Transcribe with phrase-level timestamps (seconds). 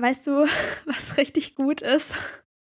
[0.00, 0.46] weißt du,
[0.86, 2.14] was richtig gut ist?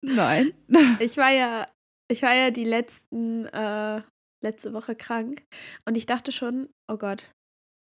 [0.02, 0.52] Nein.
[1.00, 1.66] Ich war ja,
[2.08, 4.02] ich war ja die letzten, äh,
[4.42, 5.42] letzte Woche krank
[5.86, 7.24] und ich dachte schon, oh Gott,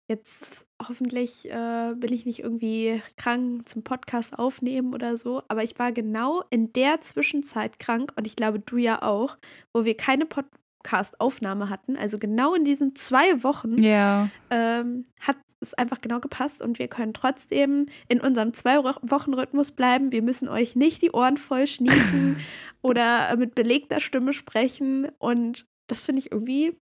[0.09, 5.41] jetzt hoffentlich äh, bin ich nicht irgendwie krank zum Podcast aufnehmen oder so.
[5.47, 9.37] Aber ich war genau in der Zwischenzeit krank und ich glaube, du ja auch,
[9.73, 11.95] wo wir keine Podcast-Aufnahme hatten.
[11.95, 14.29] Also genau in diesen zwei Wochen Ja.
[14.49, 20.11] ähm, hat es einfach genau gepasst und wir können trotzdem in unserem Zwei-Wochen-Rhythmus bleiben.
[20.11, 22.37] Wir müssen euch nicht die Ohren voll schniefen
[22.81, 26.77] oder mit belegter Stimme sprechen und das finde ich irgendwie.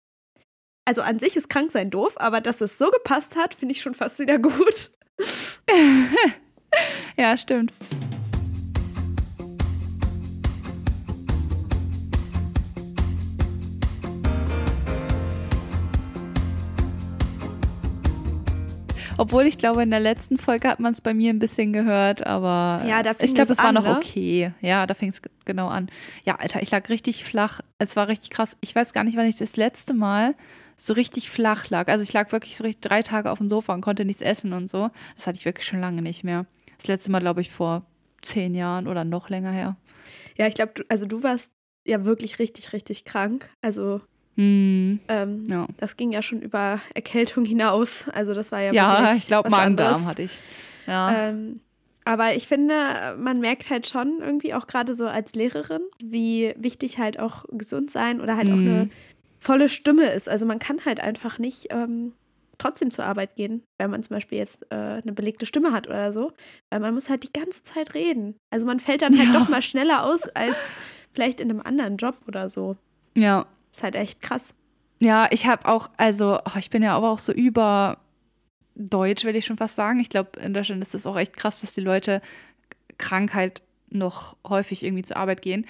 [0.86, 3.94] Also an sich ist Kranksein doof, aber dass es so gepasst hat, finde ich schon
[3.94, 4.92] fast wieder gut.
[7.18, 7.74] Ja, stimmt.
[19.18, 22.26] Obwohl ich glaube, in der letzten Folge hat man es bei mir ein bisschen gehört,
[22.26, 23.98] aber Ja, da fing ich glaube, es war noch ne?
[23.98, 24.52] okay.
[24.62, 25.90] Ja, da fing es genau an.
[26.24, 27.62] Ja, Alter, ich lag richtig flach.
[27.80, 28.56] Es war richtig krass.
[28.62, 30.36] Ich weiß gar nicht, wann ich das letzte Mal
[30.78, 31.88] so richtig flach lag.
[31.88, 34.54] Also ich lag wirklich so richtig drei Tage auf dem Sofa und konnte nichts essen
[34.54, 34.92] und so.
[35.16, 36.46] Das hatte ich wirklich schon lange nicht mehr.
[36.78, 37.84] Das letzte Mal, glaube ich, vor
[38.22, 39.76] zehn Jahren oder noch länger her.
[40.38, 41.50] Ja, ich glaube, du, also du warst
[41.88, 43.50] ja wirklich richtig, richtig krank.
[43.64, 44.02] Also
[44.38, 45.68] Hm, ähm, ja.
[45.78, 48.06] das ging ja schon über Erkältung hinaus.
[48.14, 50.38] Also das war ja Ja, ich glaube, Magen-Darm hatte ich.
[50.86, 51.30] Ja.
[51.30, 51.60] Ähm,
[52.06, 52.74] aber ich finde,
[53.18, 57.92] man merkt halt schon irgendwie auch gerade so als Lehrerin, wie wichtig halt auch gesund
[57.92, 58.68] sein oder halt auch Mhm.
[58.68, 58.90] eine
[59.40, 60.30] volle Stimme ist.
[60.30, 62.14] Also man kann halt einfach nicht ähm,
[62.60, 66.12] trotzdem zur Arbeit gehen, wenn man zum Beispiel jetzt äh, eine belegte Stimme hat oder
[66.14, 66.32] so.
[66.70, 68.36] Weil man muss halt die ganze Zeit reden.
[68.52, 69.40] Also man fällt dann halt Ja.
[69.40, 70.56] doch mal schneller aus als
[71.14, 72.76] vielleicht in einem anderen Job oder so.
[73.16, 73.48] ja.
[73.78, 74.56] Ist halt echt krass.
[75.00, 78.00] Ja, ich habe auch, also oh, ich bin ja aber auch so über
[78.74, 80.00] Deutsch, will ich schon fast sagen.
[80.00, 82.24] Ich glaube, in Deutschland ist es auch echt krass, dass die Leute
[82.98, 83.62] Krankheit
[83.92, 85.68] noch häufig irgendwie zur Arbeit gehen.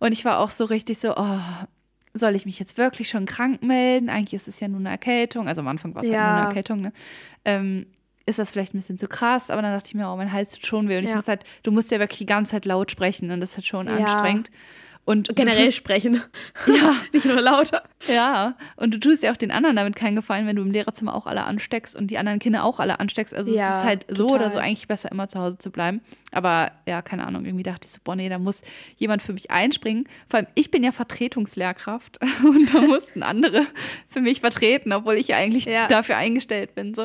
[0.00, 1.38] Und ich war auch so richtig so, oh,
[2.12, 4.08] soll ich mich jetzt wirklich schon krank melden?
[4.10, 5.46] Eigentlich ist es ja nur eine Erkältung.
[5.46, 6.36] Also am Anfang war es halt nur Ja.
[6.38, 6.92] eine Erkältung, ne?
[7.44, 7.86] Ähm,
[8.26, 9.48] ist das vielleicht ein bisschen zu krass?
[9.48, 10.98] Aber dann dachte ich mir, oh, mein Hals tut schon weh.
[10.98, 11.14] Und ich Ja.
[11.16, 13.66] muss halt, du musst ja wirklich die ganze Zeit laut sprechen und das ist halt
[13.66, 13.94] schon Ja.
[13.98, 14.50] anstrengend.
[15.06, 16.22] Und Generell tust- sprechen.
[16.66, 16.96] Ja.
[17.12, 17.82] Nicht nur lauter.
[18.08, 21.14] ja, und du tust ja auch den anderen damit keinen Gefallen, wenn du im Lehrerzimmer
[21.14, 23.34] auch alle ansteckst und die anderen Kinder auch alle ansteckst.
[23.34, 24.36] Also es Ja, ist halt so total.
[24.40, 26.00] oder so eigentlich besser, immer zu Hause zu bleiben.
[26.32, 28.62] Aber ja, keine Ahnung, irgendwie dachte ich so, boah, nee, da muss
[28.96, 30.08] jemand für mich einspringen.
[30.28, 33.66] Vor allem, ich bin ja Vertretungslehrkraft und da mussten andere
[34.08, 35.86] für mich vertreten, obwohl ich ja eigentlich Ja.
[35.88, 36.94] dafür eingestellt bin.
[36.94, 37.02] So.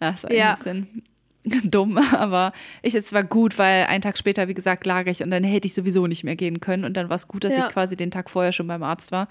[0.00, 0.50] Ja, das war Ja.
[0.50, 1.02] ein bisschen
[1.64, 5.30] dumm, aber ich, es war gut, weil einen Tag später, wie gesagt, lag ich und
[5.30, 7.66] dann hätte ich sowieso nicht mehr gehen können und dann war es gut, dass Ja.
[7.66, 9.28] ich quasi den Tag vorher schon beim Arzt war.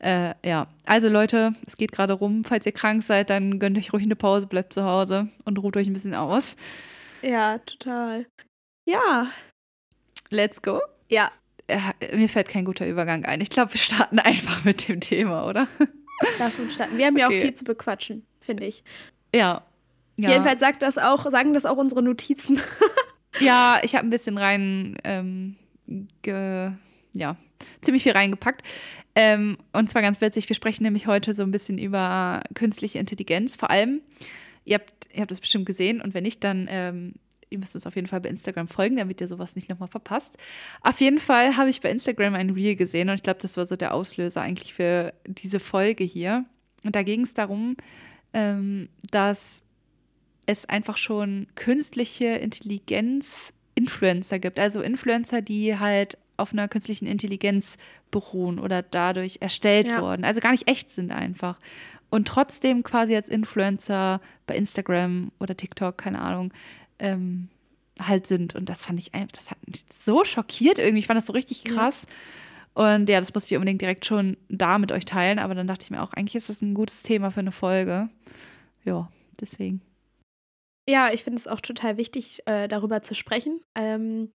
[0.00, 2.42] Äh, ja, also Leute, es geht gerade rum.
[2.44, 5.76] Falls ihr krank seid, dann gönnt euch ruhig eine Pause, bleibt zu Hause und ruht
[5.76, 6.56] euch ein bisschen aus.
[7.22, 8.26] Ja, total.
[8.86, 9.28] Ja.
[10.30, 10.80] Let's go.
[11.08, 11.30] Ja,
[11.66, 11.78] Äh,
[12.16, 13.40] mir fällt kein guter Übergang ein.
[13.40, 15.66] Ich glaube, wir starten einfach mit dem Thema, oder?
[16.38, 16.98] lass uns starten.
[16.98, 17.40] Wir haben ja auch Okay.
[17.42, 18.84] viel zu bequatschen, finde ich.
[19.34, 19.62] Ja.
[20.16, 20.30] Ja.
[20.30, 22.60] Jedenfalls sagt das auch, sagen das auch unsere Notizen.
[23.40, 25.56] Ja, ich habe ein bisschen rein, ähm,
[26.22, 26.70] ge,
[27.14, 27.36] ja,
[27.80, 28.62] ziemlich viel reingepackt.
[29.16, 33.56] Ähm, und zwar ganz witzig, wir sprechen nämlich heute so ein bisschen über künstliche Intelligenz.
[33.56, 34.02] Vor allem,
[34.64, 37.14] ihr habt, ihr habt das bestimmt gesehen und wenn nicht, dann ähm,
[37.50, 40.36] ihr müsst uns auf jeden Fall bei Instagram folgen, damit ihr sowas nicht nochmal verpasst.
[40.82, 43.66] Auf jeden Fall habe ich bei Instagram ein Reel gesehen und ich glaube, das war
[43.66, 46.44] so der Auslöser eigentlich für diese Folge hier.
[46.82, 47.76] Und da ging es darum,
[48.32, 49.63] ähm, dass
[50.46, 54.58] es einfach schon künstliche Intelligenz-Influencer gibt.
[54.58, 57.76] Also Influencer, die halt auf einer künstlichen Intelligenz
[58.10, 60.02] beruhen oder dadurch erstellt Ja.
[60.02, 60.24] wurden.
[60.24, 61.58] Also gar nicht echt sind einfach.
[62.10, 66.52] Und trotzdem quasi als Influencer bei Instagram oder TikTok, keine Ahnung,
[66.98, 67.48] ähm,
[68.00, 68.54] halt sind.
[68.54, 70.98] Und das fand ich einfach, das hat mich so schockiert irgendwie.
[70.98, 71.72] Ich fand das so richtig Ja.
[71.74, 72.06] krass.
[72.74, 75.38] Und ja, das musste ich unbedingt direkt schon da mit euch teilen.
[75.38, 78.08] Aber dann dachte ich mir auch, eigentlich ist das ein gutes Thema für eine Folge.
[78.84, 79.08] Ja,
[79.40, 79.80] deswegen.
[80.88, 84.32] Ja, ich finde es auch total wichtig, äh, darüber zu sprechen, ähm,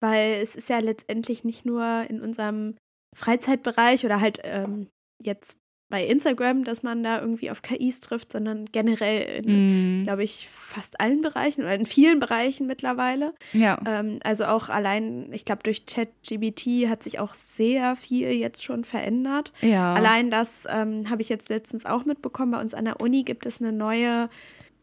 [0.00, 2.76] weil es ist ja letztendlich nicht nur in unserem
[3.16, 4.88] Freizeitbereich oder halt ähm,
[5.22, 5.58] jetzt
[5.90, 10.48] bei Instagram, dass man da irgendwie auf KIs trifft, sondern generell in, Mm, glaube ich,
[10.48, 13.34] fast allen Bereichen oder in vielen Bereichen mittlerweile.
[13.52, 13.78] ja.
[13.86, 18.84] Ähm, also auch allein, ich glaube, durch ChatGBT hat sich auch sehr viel jetzt schon
[18.84, 19.52] verändert.
[19.60, 19.92] Ja.
[19.92, 22.52] Allein das ähm, habe ich jetzt letztens auch mitbekommen.
[22.52, 24.30] Bei uns an der Uni gibt es eine neue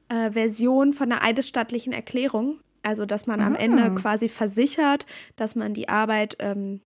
[0.10, 2.60] äh, Version von der eidesstattlichen Erklärung.
[2.84, 3.60] Also, dass man am Ah.
[3.60, 6.82] Ende quasi versichert, dass man die Arbeit ähm,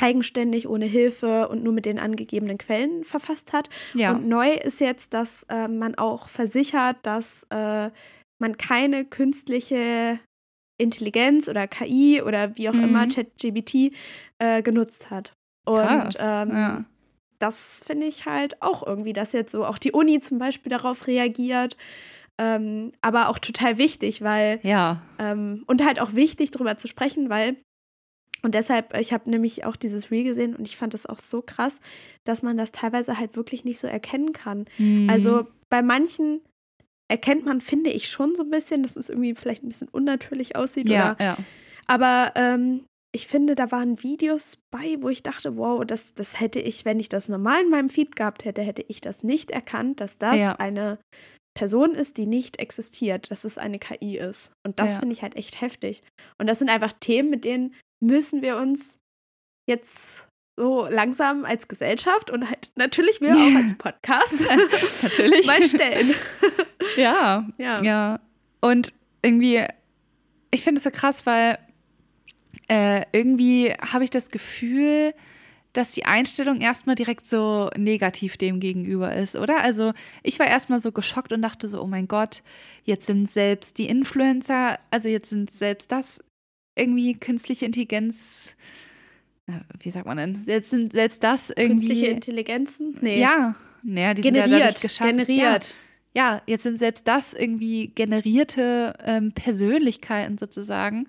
[0.00, 3.68] eigenständig, ohne Hilfe und nur mit den angegebenen Quellen verfasst hat.
[3.94, 4.12] ja.
[4.12, 7.90] Und neu ist jetzt, dass äh, man auch versichert, dass äh,
[8.40, 10.20] man keine künstliche
[10.80, 12.84] Intelligenz oder KI oder wie auch Mhm.
[12.84, 13.92] immer ChatGBT
[14.38, 15.32] äh, genutzt hat.
[15.66, 16.84] Und ähm, ja.
[17.40, 21.06] das finde ich halt auch irgendwie, dass jetzt so auch die Uni zum Beispiel darauf
[21.08, 21.76] reagiert.
[22.38, 25.02] Ähm, aber auch total wichtig, weil Ja.
[25.18, 27.56] ähm, und halt auch wichtig, darüber zu sprechen, weil
[28.42, 31.42] und deshalb, ich habe nämlich auch dieses Reel gesehen und ich fand das auch so
[31.42, 31.80] krass,
[32.24, 34.66] dass man das teilweise halt wirklich nicht so erkennen kann.
[34.78, 35.08] Mhm.
[35.10, 36.40] Also bei manchen
[37.10, 40.54] erkennt man, finde ich, schon so ein bisschen, dass es irgendwie vielleicht ein bisschen unnatürlich
[40.54, 40.88] aussieht.
[40.88, 41.38] ja, Oder, ja.
[41.88, 46.60] aber ähm, ich finde, da waren Videos bei, wo ich dachte, wow, das, das hätte
[46.60, 50.00] ich, wenn ich das normal in meinem Feed gehabt hätte, hätte ich das nicht erkannt,
[50.00, 50.52] dass das Ja.
[50.52, 50.98] eine
[51.58, 54.52] Person ist, die nicht existiert, dass es eine KI ist.
[54.64, 55.00] Und das Ja.
[55.00, 56.02] finde ich halt echt heftig.
[56.38, 59.00] Und das sind einfach Themen, mit denen müssen wir uns
[59.68, 64.34] jetzt so langsam als Gesellschaft und halt natürlich wir auch als Podcast
[65.02, 65.46] Natürlich.
[65.46, 66.14] mal stellen.
[66.96, 67.82] Ja, Ja.
[67.82, 68.20] ja.
[68.60, 69.64] Und irgendwie,
[70.52, 71.58] ich finde es so krass, weil
[72.68, 75.12] äh, irgendwie habe ich das Gefühl,
[75.72, 79.62] dass die Einstellung erstmal direkt so negativ dem gegenüber ist, oder?
[79.62, 79.92] Also
[80.22, 82.42] ich war erstmal so geschockt und dachte so, oh mein Gott,
[82.84, 86.22] jetzt sind selbst die Influencer, also jetzt sind selbst das
[86.74, 88.56] irgendwie künstliche Intelligenz,
[89.80, 90.42] wie sagt man denn?
[90.46, 91.88] Jetzt sind selbst das irgendwie.
[91.88, 92.96] Künstliche Intelligenzen?
[93.00, 93.20] Nee.
[93.20, 94.80] Ja, naja, die sind ja generiert.
[94.80, 95.16] geschaffen.
[95.16, 95.76] generiert.
[96.14, 96.34] Ja.
[96.34, 101.06] ja, jetzt sind selbst das irgendwie generierte ähm, Persönlichkeiten sozusagen,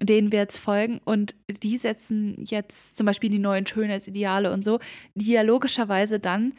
[0.00, 1.00] denen wir jetzt folgen.
[1.04, 4.80] Und die setzen jetzt zum Beispiel die neuen Schönheitsideale und so,
[5.14, 6.54] die ja logischerweise dann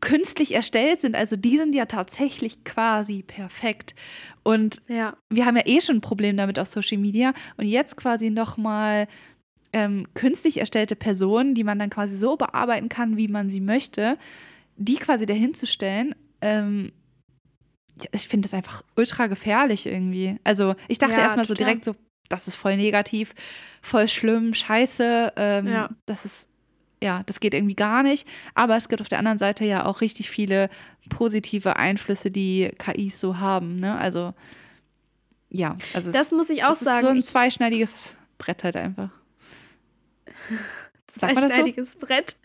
[0.00, 1.14] künstlich erstellt sind.
[1.14, 3.94] Also die sind ja tatsächlich quasi perfekt.
[4.42, 5.16] Und Ja.
[5.30, 9.08] wir haben ja eh schon ein Problem damit auf Social Media und jetzt quasi nochmal
[9.72, 14.18] ähm, künstlich erstellte Personen, die man dann quasi so bearbeiten kann, wie man sie möchte,
[14.76, 16.92] die quasi dahinzustellen, ähm,
[18.12, 20.36] ich finde das einfach ultra gefährlich irgendwie.
[20.44, 21.94] Also ich dachte Ja, erstmal so direkt so,
[22.28, 23.34] das ist voll negativ,
[23.82, 25.90] voll schlimm, scheiße, ähm, Ja.
[26.06, 26.48] das ist,
[27.02, 28.26] ja, das geht irgendwie gar nicht.
[28.54, 30.70] Aber es gibt auf der anderen Seite ja auch richtig viele
[31.08, 33.96] positive Einflüsse, die KIs so haben, ne?
[33.98, 34.34] Also
[35.48, 37.02] ja, also Das muss ich auch es ist sagen.
[37.02, 39.10] so ein zweischneidiges Brett halt einfach.
[41.10, 41.20] So?
[41.20, 42.36] zweischneidiges Brett.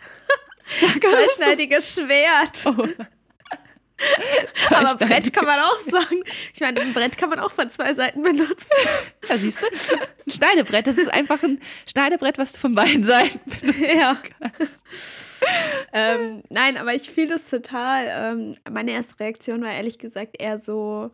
[1.04, 2.66] Zweischneidiges Schwert.
[2.68, 2.88] Oh.
[4.70, 6.24] Aber Brett kann man auch sagen.
[6.54, 8.70] Ich meine, ein Brett kann man auch von zwei Seiten benutzen.
[9.28, 9.68] Ja, siehst du?
[9.68, 11.60] Ein Schneidebrett, das ist einfach ein
[11.90, 13.80] Schneidebrett, was du von beiden Seiten benutzt.
[13.80, 14.18] Ja.
[15.94, 18.06] ähm, nein, aber ich fühle das total.
[18.10, 21.12] Ähm, meine erste Reaktion war ehrlich gesagt eher so,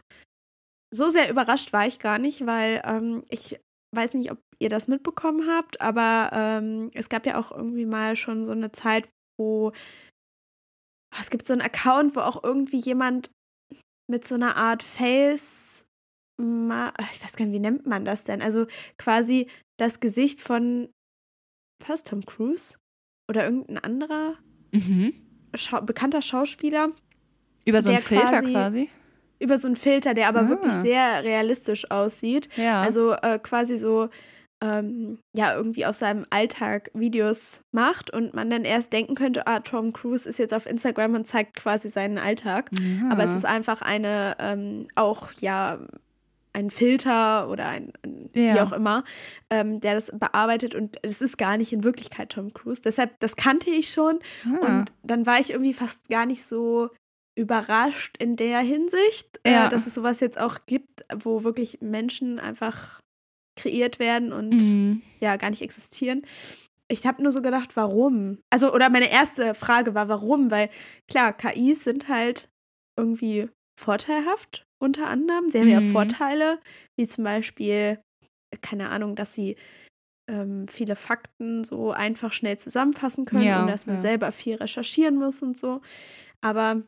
[0.93, 3.59] so sehr überrascht war ich gar nicht, weil ähm, ich
[3.95, 8.15] weiß nicht, ob ihr das mitbekommen habt, aber ähm, es gab ja auch irgendwie mal
[8.15, 9.07] schon so eine Zeit,
[9.39, 9.71] wo
[11.17, 13.29] ah, es gibt so einen Account, wo auch irgendwie jemand
[14.09, 15.85] mit so einer Art Face,
[16.39, 16.43] ich
[17.23, 18.41] weiß gar nicht, wie nennt man das denn?
[18.41, 18.67] Also
[18.97, 19.47] quasi
[19.77, 20.89] das Gesicht von
[21.85, 22.77] was, Tom Cruise?
[23.29, 24.35] Oder irgendein anderer
[24.71, 25.13] Mhm.
[25.55, 26.89] Schau bekannter Schauspieler
[27.65, 28.89] Über so einen Filter quasi- quasi.
[29.39, 30.49] über so einen Filter, der aber Ah.
[30.49, 32.49] wirklich sehr realistisch aussieht.
[32.57, 32.81] Ja.
[32.81, 34.09] Also äh, quasi so,
[34.63, 39.59] ähm, ja, irgendwie aus seinem Alltag Videos macht und man dann erst denken könnte, ah,
[39.59, 42.71] Tom Cruise ist jetzt auf Instagram und zeigt quasi seinen Alltag.
[42.79, 43.09] ja.
[43.11, 45.79] Aber es ist einfach eine, ähm, auch, ja,
[46.53, 48.63] ein Filter oder ein, ein wie Ja.
[48.63, 49.03] auch immer,
[49.51, 52.81] ähm, der das bearbeitet und es ist gar nicht in Wirklichkeit Tom Cruise.
[52.83, 54.65] Deshalb, das kannte ich schon Ah.
[54.65, 56.89] und dann war ich irgendwie fast gar nicht so
[57.35, 59.67] überrascht in der Hinsicht, Ja.
[59.67, 63.01] äh, dass es sowas jetzt auch gibt, wo wirklich Menschen einfach
[63.57, 65.01] kreiert werden und Mhm.
[65.19, 66.21] ja gar nicht existieren.
[66.89, 68.39] Ich habe nur so gedacht, warum?
[68.49, 70.51] Also, oder meine erste Frage war, warum?
[70.51, 70.69] Weil
[71.09, 72.49] klar, KIs sind halt
[72.97, 73.49] irgendwie
[73.79, 75.51] vorteilhaft unter anderem.
[75.51, 75.91] Sie haben ja Mhm.
[75.91, 76.59] Vorteile,
[76.95, 77.99] wie zum Beispiel,
[78.61, 79.57] keine Ahnung, dass sie
[80.29, 84.01] ähm, viele Fakten so einfach schnell zusammenfassen können, Ja, ohne dass man ja.
[84.01, 85.81] selber viel recherchieren muss und so.
[86.41, 86.83] Aber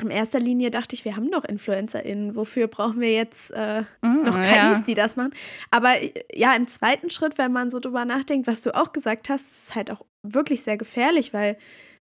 [0.00, 2.36] in erster Linie dachte ich, wir haben doch InfluencerInnen.
[2.36, 4.82] Wofür brauchen wir jetzt äh, Ah, noch KIs, ja.
[4.86, 5.32] die das machen.
[5.70, 9.28] Aber äh, ja, im zweiten Schritt, wenn man so drüber nachdenkt, was du auch gesagt
[9.28, 11.58] hast, ist es halt auch wirklich sehr gefährlich, weil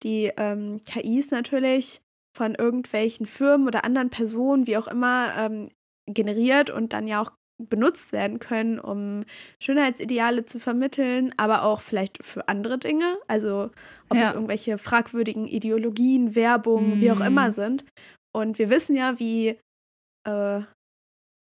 [0.02, 2.00] die ähm, KIs natürlich
[2.37, 5.68] von irgendwelchen Firmen oder anderen Personen, wie auch immer, ähm,
[6.06, 9.25] generiert und dann ja auch benutzt werden können, um
[9.61, 13.19] Schönheitsideale zu vermitteln, aber auch vielleicht für andere Dinge.
[13.27, 13.71] Also
[14.09, 14.23] ob Ja.
[14.25, 17.27] es irgendwelche fragwürdigen Ideologien, Werbung, wie auch Mhm.
[17.27, 17.85] immer sind.
[18.33, 19.59] Und wir wissen ja, wie
[20.27, 20.61] äh,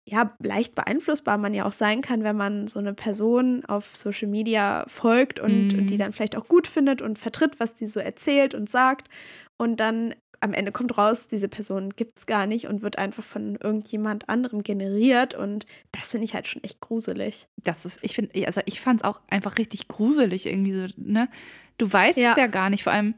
[0.09, 4.29] ja, leicht beeinflussbar man ja auch sein kann, wenn man so eine Person auf Social
[4.29, 5.79] Media folgt und, Mhm.
[5.79, 9.09] und die dann vielleicht auch gut findet und vertritt, was die so erzählt und sagt
[9.59, 13.23] und dann am Ende kommt raus, diese Person gibt es gar nicht und wird einfach
[13.23, 15.35] von irgendjemand anderem generiert.
[15.35, 17.47] Und das finde ich halt schon echt gruselig.
[17.57, 21.29] Das ist, ich finde, also ich fand es auch einfach richtig gruselig irgendwie so, ne?
[21.77, 22.31] Du weißt ja.
[22.33, 23.15] es ja gar nicht, vor allem,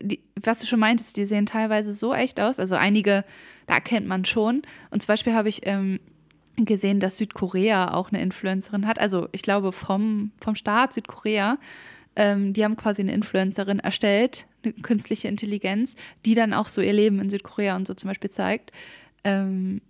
[0.00, 2.58] die, was du schon meintest, die sehen teilweise so echt aus.
[2.58, 3.24] Also einige,
[3.66, 4.62] da kennt man schon.
[4.90, 6.00] Und zum Beispiel habe ich ähm,
[6.56, 8.98] gesehen, dass Südkorea auch eine Influencerin hat.
[8.98, 11.58] Also ich glaube vom, vom Staat Südkorea.
[12.16, 16.92] Ähm, die haben quasi eine Influencerin erstellt, eine künstliche Intelligenz, die dann auch so ihr
[16.92, 18.72] Leben in Südkorea und so zum Beispiel zeigt.
[19.24, 19.80] Ähm,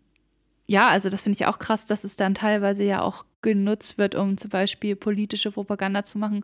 [0.66, 4.14] ja, also das finde ich auch krass, dass es dann teilweise ja auch genutzt wird,
[4.14, 6.42] um zum Beispiel politische Propaganda zu machen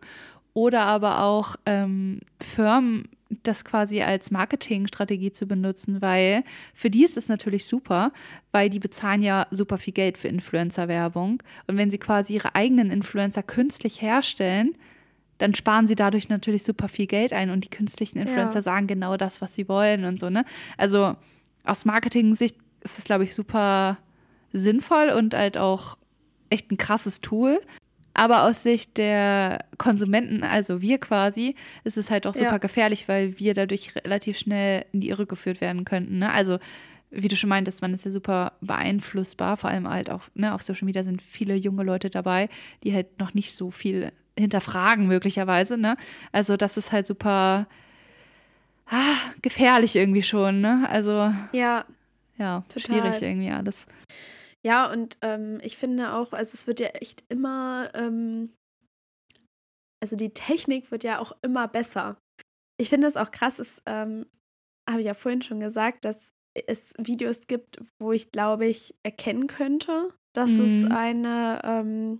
[0.53, 3.09] oder aber auch ähm, Firmen
[3.43, 8.11] das quasi als Marketingstrategie zu benutzen, weil für die ist es natürlich super,
[8.51, 11.41] weil die bezahlen ja super viel Geld für Influencer-Werbung.
[11.67, 14.75] Und wenn sie quasi ihre eigenen Influencer künstlich herstellen,
[15.41, 18.61] dann sparen sie dadurch natürlich super viel Geld ein und die künstlichen Influencer ja.
[18.61, 20.45] sagen genau das, was sie wollen und so, ne?
[20.77, 21.15] Also
[21.63, 23.97] aus Marketing-Sicht ist es, glaube ich, super
[24.53, 25.97] sinnvoll und halt auch
[26.51, 27.59] echt ein krasses Tool.
[28.13, 31.55] Aber aus Sicht der Konsumenten, also wir quasi,
[31.85, 32.57] ist es halt auch super ja.
[32.57, 36.19] gefährlich, weil wir dadurch relativ schnell in die Irre geführt werden könnten.
[36.19, 36.31] Ne?
[36.31, 36.59] Also,
[37.09, 40.61] wie du schon meintest, man ist ja super beeinflussbar, vor allem halt auch ne, auf
[40.61, 42.47] Social Media sind viele junge Leute dabei,
[42.83, 45.77] die halt noch nicht so viel hinterfragen, möglicherweise.
[45.77, 45.97] Ne?
[46.31, 47.67] Also, das ist halt super
[48.87, 50.61] ah, gefährlich irgendwie schon.
[50.61, 50.87] Ne?
[50.89, 51.85] Also, ja,
[52.37, 53.85] ja schwierig irgendwie alles.
[54.63, 58.53] Ja, und ähm, ich finde auch, also es wird ja echt immer, ähm,
[60.03, 62.17] also die Technik wird ja auch immer besser.
[62.79, 64.27] Ich finde es auch krass, es ähm,
[64.87, 66.31] habe ich ja vorhin schon gesagt, dass
[66.67, 70.65] es Videos gibt, wo ich glaube ich erkennen könnte, dass mhm.
[70.65, 72.19] es eine ähm,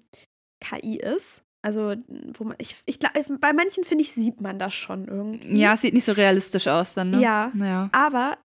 [0.63, 1.43] KI ist.
[1.63, 1.95] Also,
[2.33, 5.59] wo man, ich, ich, bei manchen finde ich, sieht man das schon irgendwie.
[5.59, 7.21] Ja, es sieht nicht so realistisch aus dann, ne?
[7.21, 7.51] Ja.
[7.55, 7.89] ja.
[7.91, 8.37] Aber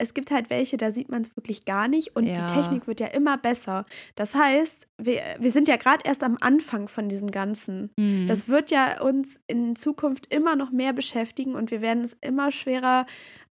[0.00, 2.34] es gibt halt welche, da sieht man es wirklich gar nicht und ja.
[2.34, 3.84] die Technik wird ja immer besser.
[4.14, 7.90] Das heißt, wir, wir sind ja gerade erst am Anfang von diesem Ganzen.
[7.96, 8.26] Mhm.
[8.26, 12.50] Das wird ja uns in Zukunft immer noch mehr beschäftigen und wir werden es immer
[12.50, 13.04] schwerer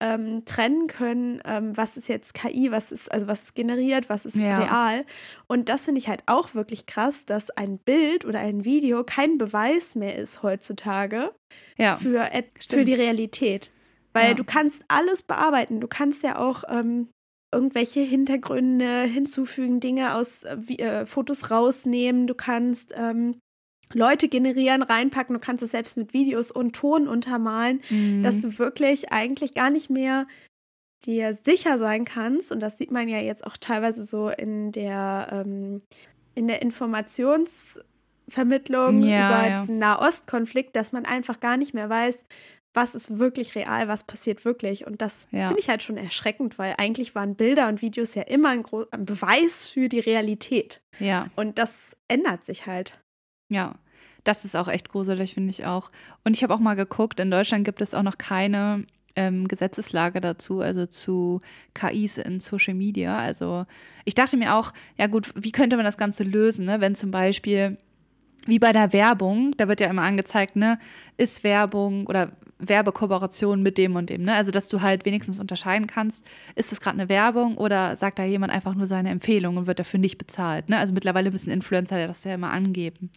[0.01, 4.27] ähm, trennen können, ähm, was ist jetzt KI, was ist, also was ist generiert, was
[4.27, 4.59] ist ja.
[4.59, 5.07] real.
[5.47, 9.39] Und das finde ich halt auch wirklich krass, dass ein Bild oder ein Video kein
[9.39, 11.33] Beweis mehr ist heutzutage
[11.79, 11.97] ja.
[11.97, 12.29] für,
[12.69, 13.73] für die Realität.
[14.14, 14.35] Weil ja.
[14.35, 15.80] du kannst alles bearbeiten.
[15.80, 17.09] Du kannst ja auch ähm,
[17.52, 22.26] irgendwelche Hintergründe hinzufügen, Dinge aus äh, äh, Fotos rausnehmen.
[22.26, 23.38] Du kannst ähm,
[23.92, 25.35] Leute generieren, reinpacken.
[25.35, 28.23] Du kannst es selbst mit Videos und Ton untermalen, mhm.
[28.23, 30.26] dass du wirklich eigentlich gar nicht mehr
[31.04, 32.52] dir sicher sein kannst.
[32.52, 35.83] Und das sieht man ja jetzt auch teilweise so in der, ähm,
[36.35, 39.61] in der Informationsvermittlung ja, über ja.
[39.61, 42.25] diesen Nahostkonflikt, dass man einfach gar nicht mehr weiß,
[42.75, 44.87] was ist wirklich real, was passiert wirklich.
[44.87, 45.47] Und das ja.
[45.47, 49.07] finde ich halt schon erschreckend, weil eigentlich waren Bilder und Videos ja immer ein, ein
[49.07, 50.83] Beweis für die Realität.
[50.99, 51.28] Ja.
[51.37, 53.00] Und das ändert sich halt.
[53.49, 53.76] Ja.
[54.25, 55.90] Das ist auch echt gruselig, finde ich auch.
[56.25, 60.21] Und ich habe auch mal geguckt, in Deutschland gibt es auch noch keine ähm, Gesetzeslage
[60.21, 61.40] dazu, also zu
[61.75, 63.19] KIs in Social Media.
[63.19, 63.66] Also
[64.04, 66.81] ich dachte mir auch, ja gut, wie könnte man das Ganze lösen, ne?
[66.81, 67.76] wenn zum Beispiel
[68.47, 70.79] wie bei der Werbung, da wird ja immer angezeigt, ne,
[71.17, 74.35] ist Werbung oder Werbekooperation mit dem und dem, ne?
[74.35, 76.25] Also, dass du halt wenigstens unterscheiden kannst,
[76.55, 79.79] ist das gerade eine Werbung oder sagt da jemand einfach nur seine Empfehlung und wird
[79.79, 80.79] dafür nicht bezahlt, ne?
[80.79, 83.11] Also mittlerweile müssen Influencer das ja immer angeben.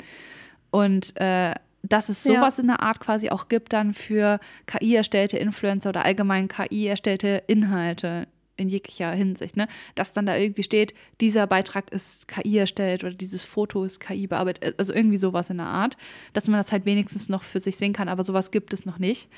[0.72, 2.62] Und äh, dass es sowas ja.
[2.62, 7.44] in der Art quasi auch gibt dann für KI erstellte Influencer oder allgemein KI erstellte
[7.48, 9.68] Inhalte in jeglicher Hinsicht, ne?
[9.96, 14.28] Dass dann da irgendwie steht, dieser Beitrag ist KI erstellt oder dieses Foto ist KI
[14.28, 15.96] bearbeitet, also irgendwie sowas in der Art,
[16.34, 19.00] dass man das halt wenigstens noch für sich sehen kann, aber sowas gibt es noch
[19.00, 19.30] nicht.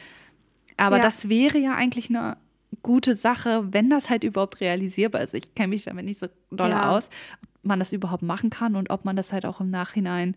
[0.77, 1.03] Aber ja.
[1.03, 2.37] das wäre ja eigentlich eine
[2.83, 5.33] gute Sache, wenn das halt überhaupt realisierbar ist.
[5.33, 6.89] Ich kenne mich damit nicht so doll ja.
[6.89, 7.09] aus,
[7.43, 10.35] ob man das überhaupt machen kann und ob man das halt auch im Nachhinein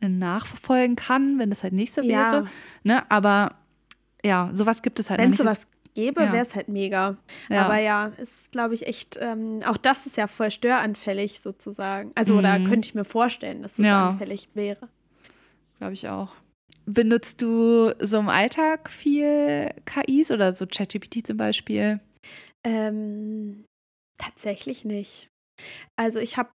[0.00, 2.10] nachverfolgen kann, wenn das halt nicht so wäre.
[2.12, 2.46] Ja.
[2.84, 3.10] Ne?
[3.10, 3.56] Aber
[4.24, 6.32] ja, sowas gibt es halt Wenn es sowas gäbe, ja.
[6.32, 7.16] wäre es halt mega.
[7.48, 7.64] Ja.
[7.64, 12.12] Aber ja, ist, glaube ich, echt, ähm, auch das ist ja voll störanfällig sozusagen.
[12.14, 12.38] Also, mhm.
[12.38, 14.10] oder könnte ich mir vorstellen, dass es ja.
[14.10, 14.88] anfällig wäre.
[15.78, 16.34] Glaube ich auch.
[16.84, 21.98] Benutzt du so im Alltag viel KIs oder so ChatGPT zum Beispiel?
[22.64, 23.64] Ähm,
[24.18, 25.28] tatsächlich nicht.
[25.96, 26.50] Also ich habe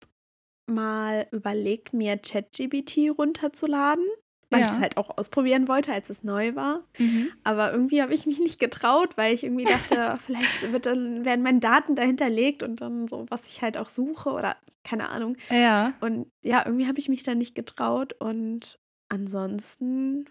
[0.70, 4.04] mal überlegt, mir ChatGPT runterzuladen
[4.50, 4.66] weil ja.
[4.66, 6.82] ich es halt auch ausprobieren wollte, als es neu war.
[6.98, 7.30] Mhm.
[7.44, 11.42] Aber irgendwie habe ich mich nicht getraut, weil ich irgendwie dachte, vielleicht wird dann, werden
[11.42, 15.36] meine Daten dahinterlegt und dann so, was ich halt auch suche oder keine Ahnung.
[15.50, 15.94] Ja.
[16.00, 18.78] Und ja, irgendwie habe ich mich da nicht getraut und
[19.10, 20.28] ansonsten,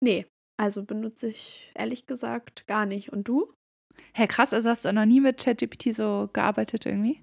[0.00, 0.26] nee,
[0.56, 3.12] also benutze ich ehrlich gesagt gar nicht.
[3.12, 3.52] Und du?
[4.12, 7.20] Hey, krass, also hast du noch nie mit ChatGPT so gearbeitet irgendwie?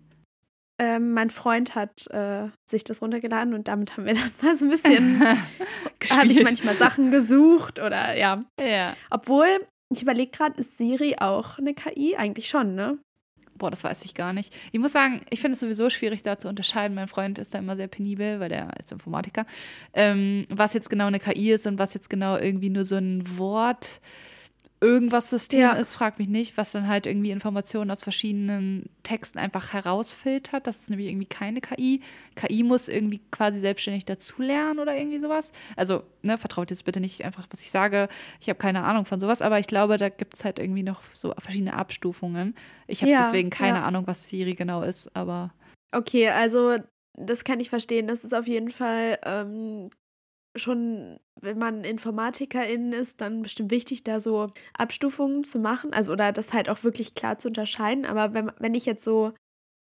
[0.82, 4.66] Ähm, mein Freund hat äh, sich das runtergeladen und damit haben wir dann mal so
[4.66, 5.22] ein bisschen,
[6.10, 8.44] habe ich manchmal Sachen gesucht oder ja.
[8.60, 8.96] Ja.
[9.12, 9.46] Obwohl,
[9.94, 12.16] ich überlege gerade, ist Siri auch eine KI?
[12.16, 12.98] Eigentlich schon, ne?
[13.54, 14.58] Boah, das weiß ich gar nicht.
[14.72, 16.96] Ich muss sagen, ich finde es sowieso schwierig, da zu unterscheiden.
[16.96, 19.46] Mein Freund ist da immer sehr penibel, weil der ist Informatiker.
[19.94, 23.38] Ähm, was jetzt genau eine KI ist und was jetzt genau irgendwie nur so ein
[23.38, 24.02] Wort
[24.82, 25.74] irgendwas System ja.
[25.74, 30.66] ist, frag mich nicht, was dann halt irgendwie Informationen aus verschiedenen Texten einfach herausfiltert.
[30.66, 32.02] Das ist nämlich irgendwie keine KI.
[32.36, 35.52] KI muss irgendwie quasi selbstständig dazulernen oder irgendwie sowas.
[35.76, 38.10] Also, ne, vertraut jetzt bitte nicht einfach, was ich sage.
[38.40, 41.04] Ich habe keine Ahnung von sowas, aber ich glaube, da gibt es halt irgendwie noch
[41.14, 42.56] so verschiedene Abstufungen.
[42.88, 43.84] Ich habe ja, deswegen keine ja.
[43.84, 45.54] Ahnung, was Siri genau ist, aber.
[45.92, 46.78] Okay, also
[47.14, 48.08] das kann ich verstehen.
[48.08, 49.90] Das ist auf jeden Fall ähm,
[50.56, 55.94] schon, wenn man Informatikerin ist, dann bestimmt wichtig, da so Abstufungen zu machen.
[55.94, 58.06] Also, oder das halt auch wirklich klar zu unterscheiden.
[58.06, 59.34] Aber wenn, wenn ich jetzt so.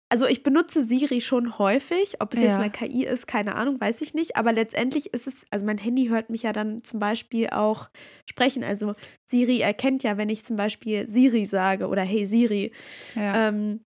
[0.10, 2.22] Also ich benutze Siri schon häufig.
[2.22, 2.46] Ob es ja.
[2.46, 4.36] jetzt eine KI ist, keine Ahnung, weiß ich nicht.
[4.36, 7.90] Aber letztendlich ist es, also mein Handy hört mich ja dann zum Beispiel auch
[8.30, 8.64] sprechen.
[8.64, 8.94] Also
[9.26, 12.72] Siri erkennt ja, wenn ich zum Beispiel Siri sage oder Hey Siri.
[13.16, 13.48] Ja.
[13.48, 13.84] Ähm,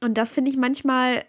[0.00, 1.24] und das finde ich manchmal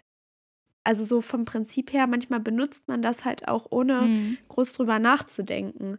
[0.84, 4.38] also so vom Prinzip her, manchmal benutzt man das halt auch ohne mhm.
[4.48, 5.98] groß drüber nachzudenken.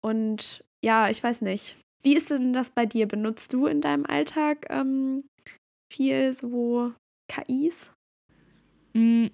[0.00, 1.76] Und ja, ich weiß nicht.
[2.02, 3.08] Wie ist denn das bei dir?
[3.08, 5.24] Benutzt du in deinem Alltag ähm,
[5.92, 6.92] viel so
[7.28, 7.92] KIs?
[8.94, 9.26] Mm,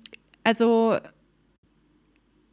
[0.42, 0.98] also,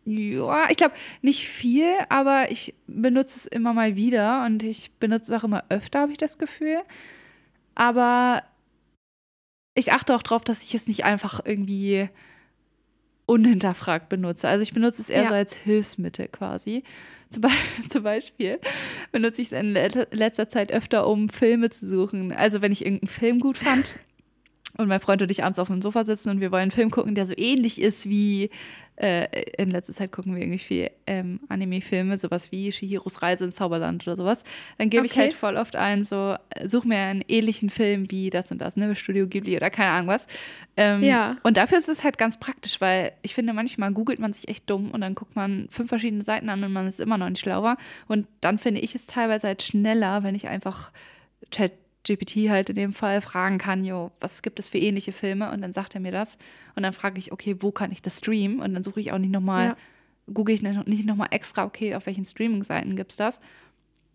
[0.05, 5.33] ja, ich glaube nicht viel, aber ich benutze es immer mal wieder und ich benutze
[5.33, 6.81] es auch immer öfter, habe ich das Gefühl.
[7.75, 8.43] Aber
[9.75, 12.10] ich achte auch darauf, dass ich es nicht einfach irgendwie
[13.25, 14.48] unhinterfragt benutze.
[14.48, 15.28] Also ich benutze es eher ja.
[15.30, 16.84] so als Hilfsmittel quasi.
[17.30, 17.50] Zum, Be
[17.90, 18.60] zum Beispiel
[19.12, 22.32] benutze ich es in letzter Zeit öfter, um Filme zu suchen.
[22.32, 23.96] Also wenn ich irgendeinen Film gut fand
[24.78, 26.92] und mein Freund und ich abends auf dem Sofa sitzen und wir wollen einen Film
[26.92, 28.50] gucken, der so ähnlich ist wie
[29.01, 33.55] äh, in letzter Zeit gucken wir irgendwie viel ähm, Anime-Filme, sowas wie Shihiros Reise ins
[33.55, 34.44] Zauberland oder sowas.
[34.77, 35.12] Dann gebe okay.
[35.12, 38.75] ich halt voll oft ein, so, such mir einen ähnlichen Film wie das und das,
[38.75, 40.27] ne, Studio Ghibli oder keine Ahnung was.
[40.77, 41.36] Ähm, ja.
[41.42, 44.70] Und dafür ist es halt ganz praktisch, weil ich finde, manchmal googelt man sich echt
[44.70, 47.42] dumm und dann guckt man fünf verschiedene Seiten an und man ist immer noch nicht
[47.42, 47.77] schlauer.
[48.07, 50.92] Und dann finde ich es teilweise halt schneller, wenn ich einfach
[51.50, 51.72] Chat
[52.03, 55.51] GPT halt in dem Fall fragen kann, jo, was gibt es für ähnliche Filme?
[55.51, 56.37] Und dann sagt er mir das.
[56.75, 58.59] Und dann frage ich, okay, wo kann ich das streamen?
[58.59, 59.75] Und dann suche ich auch nicht nochmal, ja.
[60.33, 63.40] google ich nicht nochmal extra, okay, auf welchen Streaming-Seiten gibt es das?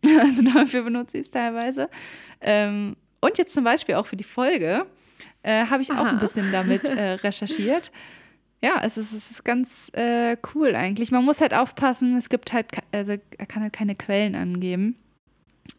[0.21, 1.89] also dafür benutze ich es teilweise.
[2.41, 4.87] Ähm, und jetzt zum Beispiel auch für die Folge
[5.43, 6.01] äh, habe ich Aha.
[6.01, 7.93] auch ein bisschen damit äh, recherchiert.
[8.63, 11.13] Ja, es ist, es ist ganz äh, cool eigentlich.
[11.13, 14.97] Man muss halt aufpassen, es gibt halt, also er kann halt keine Quellen angeben.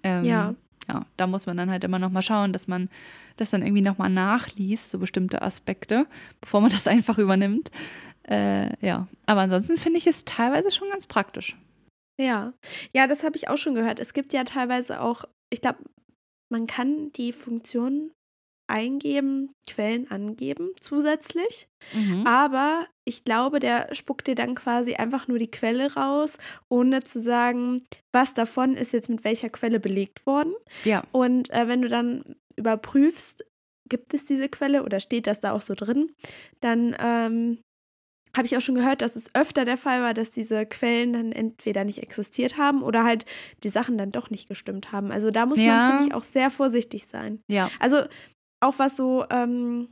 [0.03, 0.55] Ähm, ja
[0.87, 2.89] ja, da muss man dann halt immer noch mal schauen, dass man
[3.35, 6.07] das dann irgendwie noch mal nachliest, so bestimmte Aspekte,
[6.41, 7.71] bevor man das einfach übernimmt.
[8.27, 11.57] Äh, ja, aber ansonsten finde ich es teilweise schon ganz praktisch.
[12.19, 12.53] Ja,
[12.93, 13.99] ja, das habe ich auch schon gehört.
[13.99, 15.79] Es gibt ja teilweise auch, ich glaube,
[16.49, 18.11] man kann die Funktion
[18.67, 21.67] eingeben, Quellen angeben zusätzlich.
[21.93, 22.25] Mhm.
[22.27, 26.37] Aber ich glaube, der spuckt dir dann quasi einfach nur die Quelle raus,
[26.69, 30.53] ohne zu sagen, was davon ist jetzt mit welcher Quelle belegt worden.
[30.83, 31.03] Ja.
[31.11, 33.45] Und äh, wenn du dann überprüfst,
[33.89, 36.11] gibt es diese Quelle oder steht das da auch so drin,
[36.59, 37.59] dann ähm,
[38.35, 41.31] habe ich auch schon gehört, dass es öfter der Fall war, dass diese Quellen dann
[41.31, 43.25] entweder nicht existiert haben oder halt
[43.63, 45.11] die Sachen dann doch nicht gestimmt haben.
[45.11, 45.67] Also da muss ja.
[45.67, 47.39] man, finde ich, auch sehr vorsichtig sein.
[47.47, 47.69] Ja.
[47.79, 48.03] Also
[48.59, 49.89] auch was so ähm,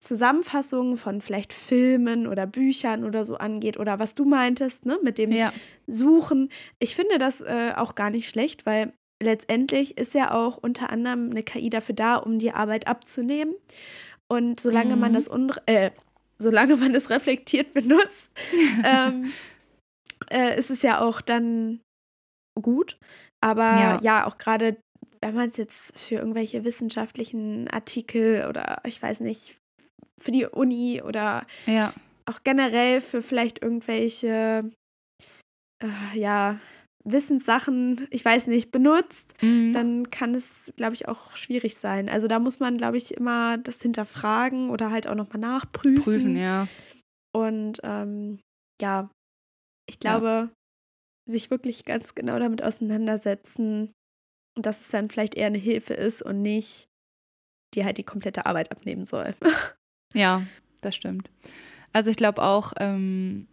[0.00, 5.18] Zusammenfassungen von vielleicht Filmen oder Büchern oder so angeht oder was du meintest, ne, mit
[5.18, 5.52] dem ja.
[5.86, 6.50] Suchen.
[6.78, 11.30] Ich finde das äh, auch gar nicht schlecht, weil letztendlich ist ja auch unter anderem
[11.30, 13.54] eine KI dafür da, um die Arbeit abzunehmen.
[14.28, 15.00] Und solange mhm.
[15.00, 15.28] man das
[15.66, 15.90] äh,
[16.38, 18.30] solange man es reflektiert benutzt,
[18.84, 19.32] ähm,
[20.30, 21.80] äh, ist es ja auch dann
[22.60, 22.98] gut.
[23.40, 24.76] Aber ja, ja auch gerade
[25.20, 29.56] wenn man es jetzt für irgendwelche wissenschaftlichen Artikel oder ich weiß nicht,
[30.20, 31.92] für die Uni oder ja.
[32.26, 34.70] auch generell für vielleicht irgendwelche,
[35.82, 36.58] äh, ja,
[37.04, 39.72] Wissenssachen, ich weiß nicht, benutzt, mhm.
[39.72, 42.08] dann kann es, glaube ich, auch schwierig sein.
[42.08, 46.02] Also da muss man, glaube ich, immer das hinterfragen oder halt auch nochmal nachprüfen.
[46.02, 46.66] Prüfen, ja.
[47.32, 48.40] Und ähm,
[48.82, 49.10] ja,
[49.88, 51.32] ich glaube, ja.
[51.32, 53.92] sich wirklich ganz genau damit auseinandersetzen,
[54.58, 56.88] und dass es dann vielleicht eher eine Hilfe ist und nicht
[57.74, 59.34] die halt die komplette Arbeit abnehmen soll.
[60.14, 60.42] ja,
[60.80, 61.30] das stimmt.
[61.92, 63.46] Also ich glaube auch, ähm,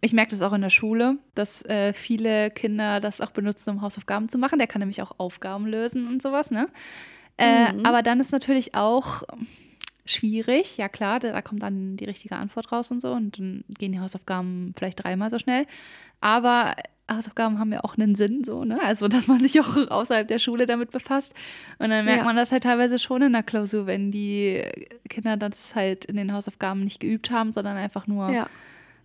[0.00, 3.82] ich merke das auch in der Schule, dass äh, viele Kinder das auch benutzen, um
[3.82, 4.58] Hausaufgaben zu machen.
[4.58, 6.68] Der kann nämlich auch Aufgaben lösen und sowas, ne?
[7.38, 7.86] Äh, mhm.
[7.86, 9.22] Aber dann ist natürlich auch
[10.04, 10.76] schwierig.
[10.76, 13.92] Ja klar, da, da, kommt dann die richtige Antwort raus und so und dann gehen
[13.92, 15.66] die Hausaufgaben vielleicht dreimal so schnell.
[16.20, 16.76] Aber
[17.10, 18.80] Hausaufgaben haben ja auch einen Sinn, so, ne?
[18.82, 21.34] Also, dass man sich auch außerhalb der Schule damit befasst.
[21.78, 22.24] Und dann merkt ja.
[22.24, 24.62] man das halt teilweise schon in der Klausur, wenn die
[25.08, 28.46] Kinder das halt in den Hausaufgaben nicht geübt haben, sondern einfach nur ja.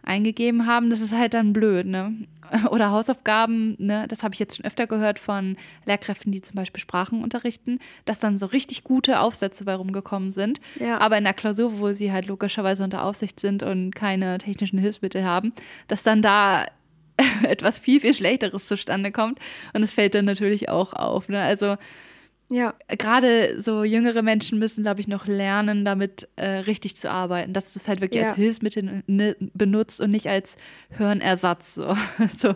[0.04, 0.90] eingegeben haben.
[0.90, 2.14] Das ist halt dann blöd, ne?
[2.72, 4.06] Oder Hausaufgaben, ne?
[4.08, 8.20] Das habe ich jetzt schon öfter gehört von Lehrkräften, die zum Beispiel Sprachen unterrichten, dass
[8.20, 10.62] dann so richtig gute Aufsätze bei rumgekommen sind.
[10.80, 11.00] Ja.
[11.00, 15.24] Aber in der Klausur, wo sie halt logischerweise unter Aufsicht sind und keine technischen Hilfsmittel
[15.24, 15.52] haben,
[15.88, 16.68] dass dann da
[17.48, 19.40] etwas viel, viel Schlechteres zustande kommt.
[19.74, 21.30] Und es fällt dann natürlich auch auf.
[21.30, 21.42] Ne?
[21.42, 21.78] Also
[22.50, 22.74] ja.
[22.88, 27.74] gerade so jüngere Menschen müssen, glaube ich, noch lernen, damit äh, richtig zu arbeiten, dass
[27.74, 28.30] du es halt wirklich ja.
[28.30, 30.56] als Hilfsmittel ne, benutzt und nicht als
[30.92, 31.76] Hörenersatz.
[31.76, 31.96] So.
[32.38, 32.56] so.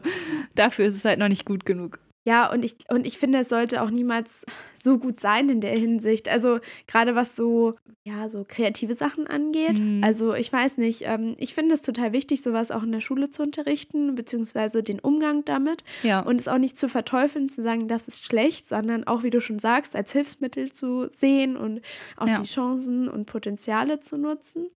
[0.56, 2.00] Dafür ist es halt noch nicht gut genug.
[2.24, 4.46] Ja, und ich, und ich finde, es sollte auch niemals
[4.82, 6.30] so gut sein in der Hinsicht.
[6.30, 9.80] Also gerade was so, ja, so kreative Sachen angeht.
[9.80, 10.04] Mhm.
[10.04, 13.32] Also ich weiß nicht, ähm, ich finde es total wichtig, sowas auch in der Schule
[13.32, 15.84] zu unterrichten, beziehungsweise den Umgang damit.
[16.04, 16.20] Ja.
[16.20, 19.42] Und es auch nicht zu verteufeln, zu sagen, das ist schlecht, sondern auch, wie du
[19.42, 21.82] schon sagst, als Hilfsmittel zu sehen und
[22.18, 22.40] auch ja.
[22.40, 24.68] die Chancen und Potenziale zu nutzen.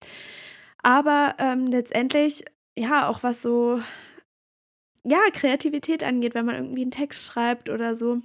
[0.81, 2.43] Aber ähm, letztendlich,
[2.75, 3.79] ja, auch was so
[5.05, 8.21] ja, Kreativität angeht, wenn man irgendwie einen Text schreibt oder so.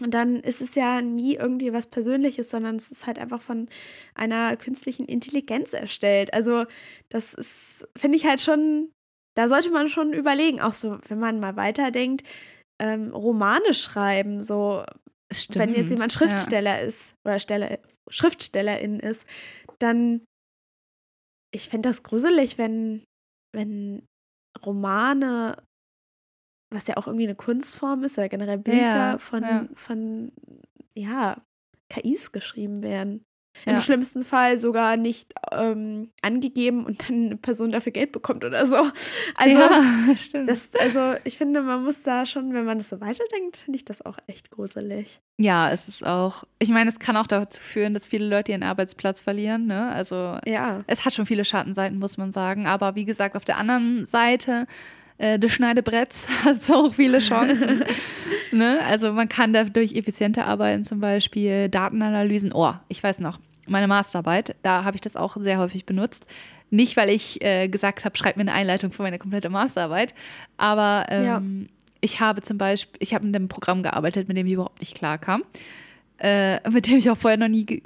[0.00, 3.68] Und dann ist es ja nie irgendwie was Persönliches, sondern es ist halt einfach von
[4.14, 6.34] einer künstlichen Intelligenz erstellt.
[6.34, 6.64] Also,
[7.10, 8.90] das ist, finde ich halt schon,
[9.36, 12.26] da sollte man schon überlegen, auch so, wenn man mal weiterdenkt,
[12.80, 14.84] ähm, Romane schreiben, so,
[15.32, 16.86] Stimmt, wenn jetzt jemand Schriftsteller ja.
[16.86, 17.80] ist oder Stelle,
[18.10, 19.24] Schriftstellerin ist,
[19.78, 20.24] dann,
[21.54, 23.04] ich fände das gruselig, wenn,
[23.52, 24.06] wenn
[24.64, 25.62] Romane
[26.74, 29.66] was ja auch irgendwie eine Kunstform ist, oder generell Bücher ja, von, ja.
[29.74, 30.32] von,
[30.94, 31.42] ja,
[31.88, 33.24] KIs geschrieben werden.
[33.66, 33.74] Ja.
[33.74, 38.66] Im schlimmsten Fall sogar nicht ähm, angegeben und dann eine Person dafür Geld bekommt oder
[38.66, 38.90] so.
[39.36, 39.70] Also, ja,
[40.16, 40.48] stimmt.
[40.48, 43.84] Das, also ich finde, man muss da schon, wenn man das so weiterdenkt, finde ich
[43.84, 45.20] das auch echt gruselig.
[45.38, 48.64] Ja, es ist auch, ich meine, es kann auch dazu führen, dass viele Leute ihren
[48.64, 49.66] Arbeitsplatz verlieren.
[49.66, 49.88] Ne?
[49.88, 50.82] Also ja.
[50.88, 52.66] es hat schon viele Schattenseiten, muss man sagen.
[52.66, 54.66] Aber wie gesagt, auf der anderen Seite
[55.24, 57.82] äh, des Schneidebretts hast du auch viele Chancen.
[58.52, 58.80] ne?
[58.84, 62.52] Also man kann dadurch effizienter arbeiten, zum Beispiel Datenanalysen.
[62.52, 66.26] Oh, ich weiß noch, meine Masterarbeit, da habe ich das auch sehr häufig benutzt.
[66.68, 70.12] Nicht, weil ich äh, gesagt habe, schreib mir eine Einleitung für meine komplette Masterarbeit,
[70.58, 71.42] aber ähm, ja.
[72.00, 74.94] ich habe zum Beispiel, ich habe mit einem Programm gearbeitet, mit dem ich überhaupt nicht
[74.94, 75.42] klar kam
[76.18, 77.82] äh, mit dem ich auch vorher noch nie ge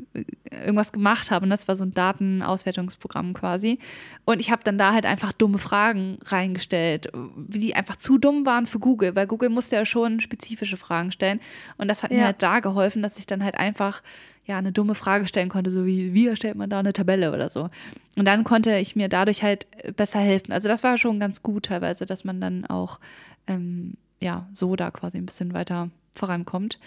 [0.51, 1.45] irgendwas gemacht habe.
[1.45, 3.79] Und das war so ein Datenauswertungsprogramm quasi.
[4.25, 8.67] Und ich habe dann da halt einfach dumme Fragen reingestellt, die einfach zu dumm waren
[8.67, 11.41] für Google, weil Google musste ja schon spezifische Fragen stellen.
[11.77, 12.19] Und das hat ja.
[12.19, 14.03] mir halt da geholfen, dass ich dann halt einfach
[14.47, 17.51] ja, eine dumme Frage stellen konnte, so wie, wie erstellt man da eine Tabelle oder
[17.51, 17.69] so.
[18.17, 20.53] Und dann konnte ich mir dadurch halt besser helfen.
[20.53, 22.99] Also das war schon ganz gut teilweise, dass man dann auch,
[23.47, 26.79] ähm, ja, so da quasi ein bisschen weiter vorankommt.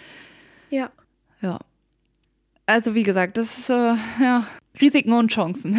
[0.70, 0.90] Ja.
[1.42, 1.58] Ja.
[2.66, 4.46] Also wie gesagt, das ist so, ja,
[4.80, 5.76] Risiken und Chancen.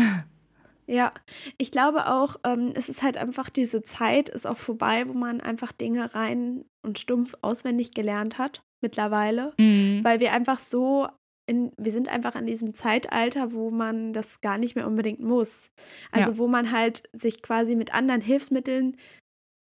[0.86, 1.14] Ja,
[1.58, 5.40] ich glaube auch, ähm, es ist halt einfach, diese Zeit ist auch vorbei, wo man
[5.40, 9.54] einfach Dinge rein und stumpf auswendig gelernt hat, mittlerweile.
[9.58, 10.02] Mhm.
[10.04, 11.08] Weil wir einfach so,
[11.46, 15.70] in, wir sind einfach an diesem Zeitalter, wo man das gar nicht mehr unbedingt muss.
[16.12, 16.38] Also ja.
[16.38, 18.98] wo man halt sich quasi mit anderen Hilfsmitteln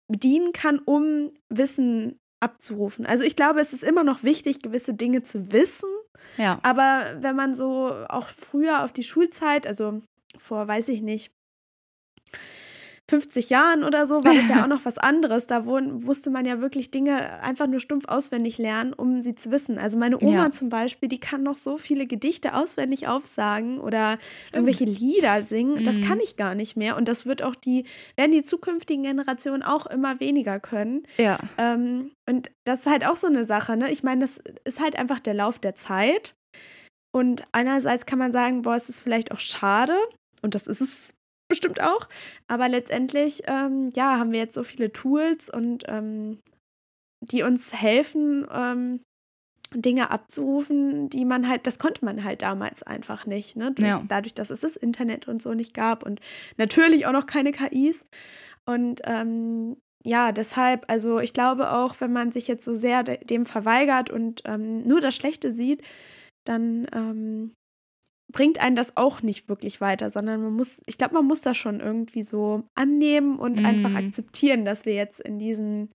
[0.08, 3.06] bedienen kann, um Wissen abzurufen.
[3.06, 5.88] Also ich glaube, es ist immer noch wichtig, gewisse Dinge zu wissen.
[6.36, 6.58] Ja.
[6.62, 10.02] Aber wenn man so auch früher auf die Schulzeit, also
[10.38, 11.32] vor, weiß ich nicht,
[13.12, 15.46] 50 Jahren oder so war das ja auch noch was anderes.
[15.46, 19.76] Da wusste man ja wirklich Dinge einfach nur stumpf auswendig lernen, um sie zu wissen.
[19.76, 20.50] Also meine Oma ja.
[20.50, 24.16] zum Beispiel, die kann noch so viele Gedichte auswendig aufsagen oder
[24.50, 25.84] irgendwelche Lieder singen.
[25.84, 26.04] Das mhm.
[26.04, 26.96] kann ich gar nicht mehr.
[26.96, 27.84] Und das wird auch die,
[28.16, 31.02] werden die zukünftigen Generationen auch immer weniger können.
[31.18, 31.38] Ja.
[31.58, 33.92] Ähm, und das ist halt auch so eine Sache, ne?
[33.92, 36.34] Ich meine, das ist halt einfach der Lauf der Zeit.
[37.14, 39.98] Und einerseits kann man sagen, boah, es ist vielleicht auch schade.
[40.40, 41.14] Und das ist es
[41.52, 42.08] bestimmt auch.
[42.48, 46.38] Aber letztendlich, ähm, ja, haben wir jetzt so viele Tools und ähm,
[47.20, 49.00] die uns helfen, ähm,
[49.74, 53.72] Dinge abzurufen, die man halt, das konnte man halt damals einfach nicht, ne?
[53.72, 54.02] Durch, ja.
[54.06, 56.20] Dadurch, dass es das Internet und so nicht gab und
[56.56, 58.04] natürlich auch noch keine KIs.
[58.66, 63.46] Und ähm, ja, deshalb, also ich glaube auch, wenn man sich jetzt so sehr dem
[63.46, 65.82] verweigert und ähm, nur das Schlechte sieht,
[66.44, 67.52] dann ähm,
[68.32, 71.56] bringt einen das auch nicht wirklich weiter, sondern man muss, ich glaube, man muss das
[71.56, 73.66] schon irgendwie so annehmen und mm.
[73.66, 75.90] einfach akzeptieren, dass wir jetzt in diesen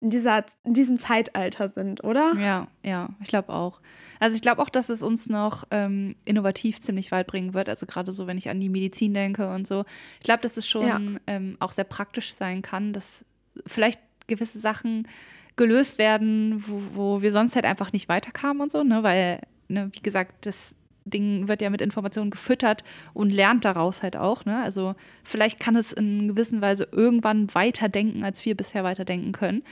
[0.00, 2.34] in, dieser, in diesem Zeitalter sind, oder?
[2.38, 3.80] Ja, ja, ich glaube auch.
[4.20, 7.68] Also ich glaube auch, dass es uns noch ähm, innovativ ziemlich weit bringen wird.
[7.68, 9.84] Also gerade so, wenn ich an die Medizin denke und so.
[10.20, 11.00] Ich glaube, dass es schon ja.
[11.26, 13.24] ähm, auch sehr praktisch sein kann, dass
[13.66, 15.08] vielleicht gewisse Sachen
[15.56, 19.02] gelöst werden, wo, wo wir sonst halt einfach nicht weiterkamen und so, ne?
[19.02, 20.74] Weil, ne, wie gesagt, das
[21.06, 24.44] Ding wird ja mit Informationen gefüttert und lernt daraus halt auch.
[24.44, 24.62] Ne?
[24.62, 29.62] Also vielleicht kann es in gewisser Weise irgendwann weiterdenken, als wir bisher weiterdenken können.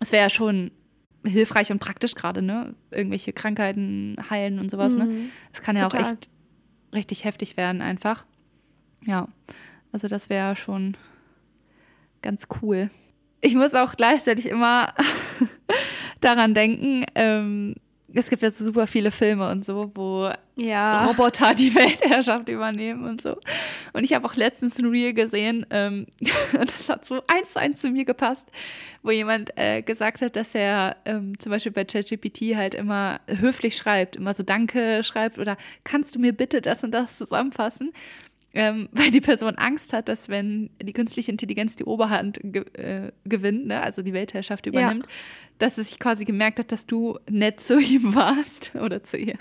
[0.00, 0.70] Es wäre ja schon
[1.24, 2.74] hilfreich und praktisch gerade, ne?
[2.90, 5.04] Irgendwelche Krankheiten heilen und sowas, ne?
[5.04, 5.10] mhm.
[5.10, 5.28] ne?
[5.52, 6.02] Es kann ja Total.
[6.02, 6.28] auch echt
[6.94, 8.24] richtig heftig werden einfach.
[9.04, 9.28] Ja,
[9.92, 10.96] also das wäre schon
[12.22, 12.90] ganz cool.
[13.40, 14.92] Ich muss auch gleichzeitig immer
[16.20, 17.74] daran denken, ähm,
[18.14, 21.04] es gibt ja super viele Filme und so, wo ja.
[21.06, 23.36] Roboter die Weltherrschaft übernehmen und so.
[23.92, 26.06] Und ich habe auch letztens ein Reel gesehen, ähm,
[26.52, 28.48] das hat so eins zu eins zu mir gepasst,
[29.02, 33.76] wo jemand äh, gesagt hat, dass er ähm, zum Beispiel bei ChatGPT halt immer höflich
[33.76, 37.92] schreibt, immer so Danke schreibt oder kannst du mir bitte das und das zusammenfassen?
[38.56, 43.12] Ähm, weil die Person Angst hat, dass wenn die künstliche Intelligenz die Oberhand ge äh,
[43.24, 45.12] gewinnt, ne, also die Weltherrschaft übernimmt, ja.
[45.58, 49.36] dass es sich quasi gemerkt hat, dass du nett zu ihm warst oder zu ihr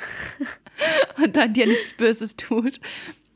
[1.23, 2.79] und dann dir nichts Böses tut.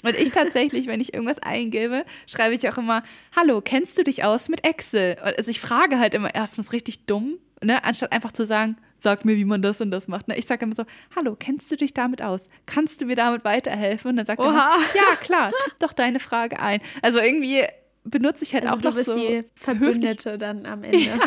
[0.03, 3.03] Und ich tatsächlich, wenn ich irgendwas eingebe, schreibe ich auch immer,
[3.35, 5.15] hallo, kennst du dich aus mit Excel?
[5.15, 9.37] Also ich frage halt immer erstens richtig dumm, ne, anstatt einfach zu sagen, sag mir,
[9.37, 10.25] wie man das und das macht.
[10.35, 10.85] Ich sage immer so,
[11.15, 12.49] hallo, kennst du dich damit aus?
[12.65, 14.11] Kannst du mir damit weiterhelfen?
[14.11, 14.77] Und dann sagt Oha.
[14.93, 16.81] er, ja, klar, tipp doch deine Frage ein.
[17.01, 17.63] Also irgendwie
[18.03, 20.97] benutze ich halt also auch du bist so die Verbündete dann am Ende.
[20.97, 21.19] Ja.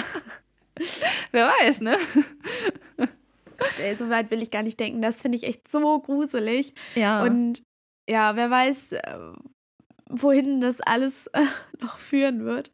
[1.32, 1.98] Wer weiß, ne?
[2.96, 5.02] Gott, ey, so weit will ich gar nicht denken.
[5.02, 6.74] Das finde ich echt so gruselig.
[6.94, 7.22] Ja.
[7.22, 7.62] Und
[8.08, 9.18] ja, wer weiß, äh,
[10.08, 11.44] wohin das alles äh,
[11.80, 12.72] noch führen wird.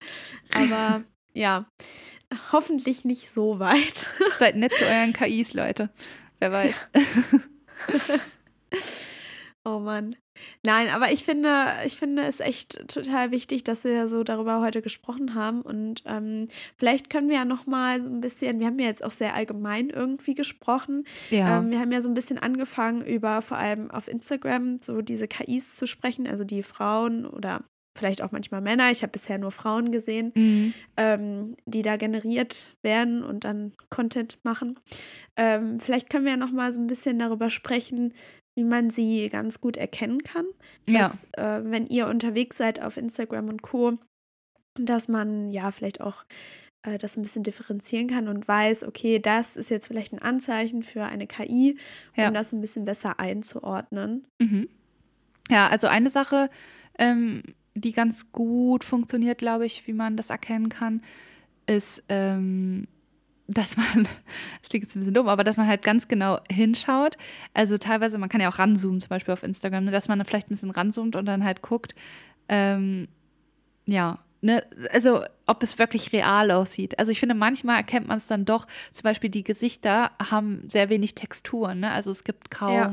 [0.55, 1.03] Aber
[1.33, 1.67] ja,
[2.53, 4.09] hoffentlich nicht so weit.
[4.39, 5.91] Seid nett zu euren KIs, Leute.
[6.39, 6.75] Wer weiß.
[9.65, 10.17] oh Mann.
[10.63, 14.83] Nein, aber ich finde, ich finde es echt total wichtig, dass wir so darüber heute
[14.83, 15.63] gesprochen haben.
[15.63, 19.05] Und ähm, vielleicht können wir ja noch mal so ein bisschen, wir haben ja jetzt
[19.05, 21.05] auch sehr allgemein irgendwie gesprochen.
[21.31, 21.59] Ja.
[21.59, 25.29] Ähm, wir haben ja so ein bisschen angefangen, über vor allem auf Instagram so diese
[25.29, 27.65] KIs zu sprechen, also die Frauen oder
[27.99, 30.75] vielleicht auch manchmal Männer, ich habe bisher nur Frauen gesehen, mhm.
[30.97, 34.79] ähm, die da generiert werden und dann Content machen.
[35.37, 38.15] Ähm, vielleicht können wir ja noch mal so ein bisschen darüber sprechen,
[38.55, 40.47] wie man sie ganz gut erkennen kann.
[40.87, 41.59] Dass, ja.
[41.59, 43.99] äh, wenn ihr unterwegs seid auf Instagram und Co.,
[44.75, 46.25] dass man ja vielleicht auch
[46.83, 50.83] äh, das ein bisschen differenzieren kann und weiß, okay, das ist jetzt vielleicht ein Anzeichen
[50.83, 51.79] für eine KI,
[52.17, 52.31] um ja.
[52.31, 54.27] das ein bisschen besser einzuordnen.
[54.39, 54.69] Mhm.
[55.51, 56.51] Ja, also eine Sache,
[56.99, 57.43] ähm,
[57.81, 61.03] die ganz gut funktioniert, glaube ich, wie man das erkennen kann,
[61.67, 62.89] ist, ähm,
[63.49, 64.05] dass man,
[64.61, 67.17] das klingt jetzt ein bisschen dumm, aber dass man halt ganz genau hinschaut.
[67.55, 70.49] Also teilweise, man kann ja auch ranzoomen, zum Beispiel auf Instagram, ne, dass man vielleicht
[70.49, 71.95] ein bisschen ranzoomt und dann halt guckt,
[72.49, 73.09] ähm,
[73.87, 76.99] ja, ne, also ob es wirklich real aussieht.
[76.99, 80.91] Also ich finde, manchmal erkennt man es dann doch, zum Beispiel die Gesichter haben sehr
[80.91, 81.91] wenig Texturen, ne?
[81.91, 82.89] Also es gibt kaum, ja.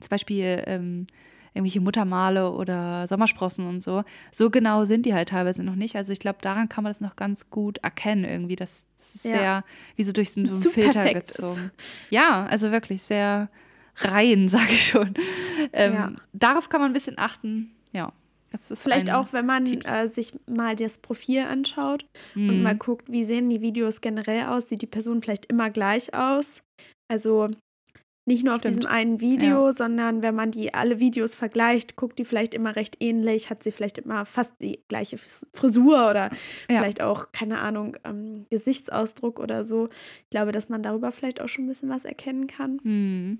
[0.00, 1.06] zum Beispiel, ähm,
[1.54, 4.04] irgendwelche Muttermale oder Sommersprossen und so.
[4.32, 5.96] So genau sind die halt teilweise noch nicht.
[5.96, 8.56] Also ich glaube, daran kann man das noch ganz gut erkennen irgendwie.
[8.56, 9.30] Das, das ist ja.
[9.36, 9.64] sehr,
[9.96, 11.70] wie so durch so, einen Filter gezogen.
[11.76, 12.10] Ist.
[12.10, 13.48] Ja, also wirklich sehr
[13.96, 15.14] rein, sage ich schon.
[15.72, 16.12] Ähm, ja.
[16.32, 17.72] Darauf kann man ein bisschen achten.
[17.92, 18.12] Ja.
[18.58, 22.48] Vielleicht auch, wenn man äh, sich mal das Profil anschaut mhm.
[22.48, 26.14] und mal guckt, wie sehen die Videos generell aus, sieht die Person vielleicht immer gleich
[26.14, 26.60] aus.
[27.08, 27.48] Also
[28.26, 28.78] nicht nur auf Stimmt.
[28.78, 29.72] diesem einen Video, ja.
[29.72, 33.72] sondern wenn man die alle Videos vergleicht, guckt die vielleicht immer recht ähnlich, hat sie
[33.72, 36.30] vielleicht immer fast die gleiche Frisur oder
[36.68, 36.78] ja.
[36.78, 39.88] vielleicht auch, keine Ahnung, ähm, Gesichtsausdruck oder so.
[40.24, 42.80] Ich glaube, dass man darüber vielleicht auch schon ein bisschen was erkennen kann.
[42.82, 43.38] Mhm.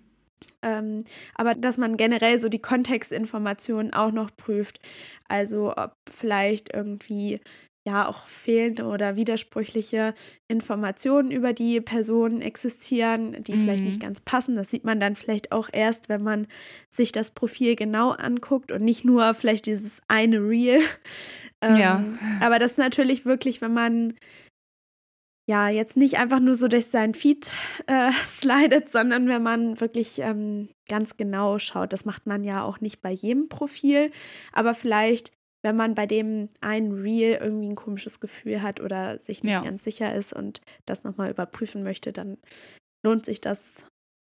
[0.62, 4.80] Ähm, aber dass man generell so die Kontextinformationen auch noch prüft.
[5.28, 7.40] Also ob vielleicht irgendwie
[7.86, 10.14] ja auch fehlende oder widersprüchliche
[10.48, 13.60] Informationen über die Person existieren, die mhm.
[13.60, 14.06] vielleicht nicht mhm.
[14.06, 14.56] ganz passen.
[14.56, 16.46] Das sieht man dann vielleicht auch erst, wenn man
[16.90, 20.80] sich das Profil genau anguckt und nicht nur vielleicht dieses eine Reel.
[21.62, 22.02] Ähm, ja.
[22.40, 24.14] Aber das ist natürlich wirklich, wenn man
[25.46, 27.52] ja jetzt nicht einfach nur so durch seinen Feed
[27.86, 31.92] äh, slidet, sondern wenn man wirklich ähm, ganz genau schaut.
[31.92, 34.10] Das macht man ja auch nicht bei jedem Profil,
[34.52, 39.42] aber vielleicht wenn man bei dem einen Reel irgendwie ein komisches Gefühl hat oder sich
[39.42, 39.62] nicht ja.
[39.62, 42.38] ganz sicher ist und das nochmal überprüfen möchte, dann
[43.02, 43.74] lohnt sich das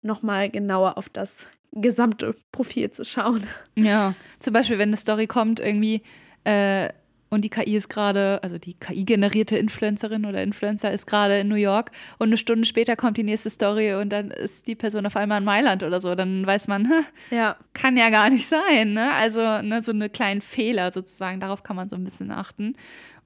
[0.02, 3.46] nochmal genauer auf das gesamte Profil zu schauen.
[3.76, 6.04] Ja, zum Beispiel, wenn eine Story kommt, irgendwie
[6.46, 6.90] äh,
[7.36, 11.56] und die KI ist gerade, also die KI-generierte Influencerin oder Influencer ist gerade in New
[11.56, 15.16] York und eine Stunde später kommt die nächste Story und dann ist die Person auf
[15.16, 16.16] einmal in Mailand oder so.
[16.16, 17.58] Dann weiß man, ja.
[17.74, 18.94] kann ja gar nicht sein.
[18.94, 19.12] Ne?
[19.14, 22.76] Also ne, so eine kleinen Fehler sozusagen, darauf kann man so ein bisschen achten.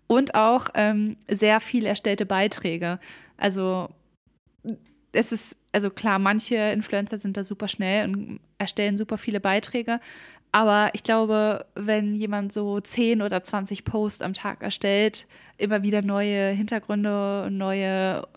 [0.08, 3.00] Und auch ähm, sehr viel erstellte Beiträge.
[3.38, 3.90] Also
[5.12, 10.00] es ist, also klar, manche Influencer sind da super schnell und erstellen super viele Beiträge,
[10.52, 16.02] aber ich glaube, wenn jemand so 10 oder 20 Posts am Tag erstellt, immer wieder
[16.02, 18.28] neue Hintergründe, neue,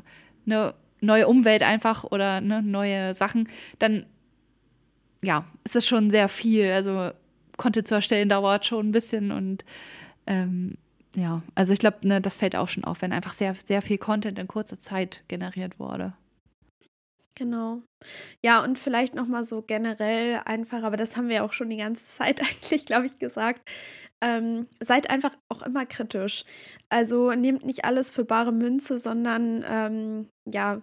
[0.45, 3.49] ne, neue Umwelt einfach oder ne, neue Sachen,
[3.79, 4.07] dann
[5.23, 6.73] ja, ist es schon sehr viel.
[6.73, 7.11] Also
[7.57, 9.65] Content zu erstellen dauert schon ein bisschen und
[10.27, 10.77] ähm,
[11.15, 13.99] ja, also ich glaube, ne, das fällt auch schon auf, wenn einfach sehr, sehr viel
[13.99, 16.15] Content in kurzer Zeit generiert wurde.
[17.35, 17.83] Genau.
[18.45, 21.79] Ja, und vielleicht noch mal so generell einfach, aber das haben wir auch schon die
[21.79, 23.63] ganze Zeit eigentlich, glaube ich, gesagt.
[24.23, 26.45] Ähm, seid einfach auch immer kritisch.
[26.91, 30.83] Also nehmt nicht alles für bare Münze, sondern ähm, ja,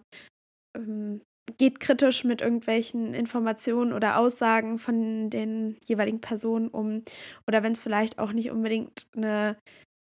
[0.76, 1.22] ähm,
[1.58, 7.04] geht kritisch mit irgendwelchen Informationen oder Aussagen von den jeweiligen Personen um.
[7.48, 9.58] Oder wenn es vielleicht auch nicht unbedingt eine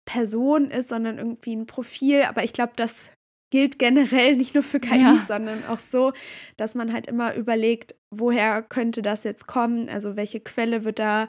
[0.04, 2.22] Person ist, sondern irgendwie ein Profil.
[2.22, 3.10] Aber ich glaube, das
[3.52, 5.24] gilt generell nicht nur für KI, ja.
[5.28, 6.12] sondern auch so,
[6.56, 9.90] dass man halt immer überlegt, woher könnte das jetzt kommen?
[9.90, 11.28] Also welche Quelle wird da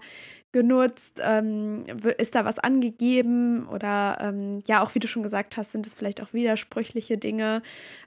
[0.53, 1.19] genutzt?
[1.21, 1.83] Ähm,
[2.17, 3.67] ist da was angegeben?
[3.67, 7.61] Oder ähm, ja, auch wie du schon gesagt hast, sind es vielleicht auch widersprüchliche Dinge,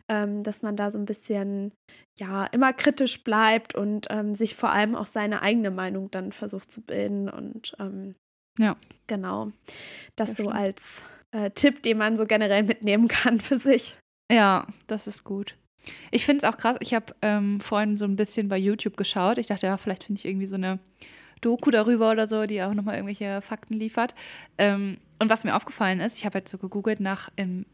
[0.08, 1.72] ähm, dass man da so ein bisschen
[2.18, 6.72] ja immer kritisch bleibt und ähm, sich vor allem auch seine eigene Meinung dann versucht
[6.72, 7.28] zu bilden.
[7.28, 8.14] Und ähm,
[8.58, 8.76] ja,
[9.08, 9.52] genau.
[10.14, 11.02] Das, das so als
[11.32, 13.98] äh, Tipp, den man so generell mitnehmen kann für sich.
[14.30, 15.56] Ja, das ist gut.
[16.10, 16.76] Ich finde es auch krass.
[16.80, 19.38] Ich habe ähm, vorhin so ein bisschen bei YouTube geschaut.
[19.38, 20.80] Ich dachte, ja, vielleicht finde ich irgendwie so eine
[21.40, 24.14] Doku darüber oder so, die auch nochmal irgendwelche Fakten liefert.
[24.58, 27.66] Ähm, und was mir aufgefallen ist, ich habe jetzt so gegoogelt nach ähm,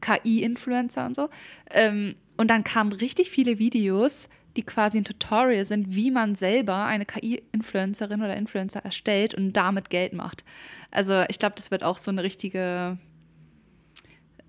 [0.00, 1.28] KI-Influencer und so.
[1.70, 6.84] Ähm, und dann kamen richtig viele Videos, die quasi ein Tutorial sind, wie man selber
[6.84, 10.44] eine KI-Influencerin oder Influencer erstellt und damit Geld macht.
[10.90, 12.98] Also ich glaube, das wird auch so eine richtige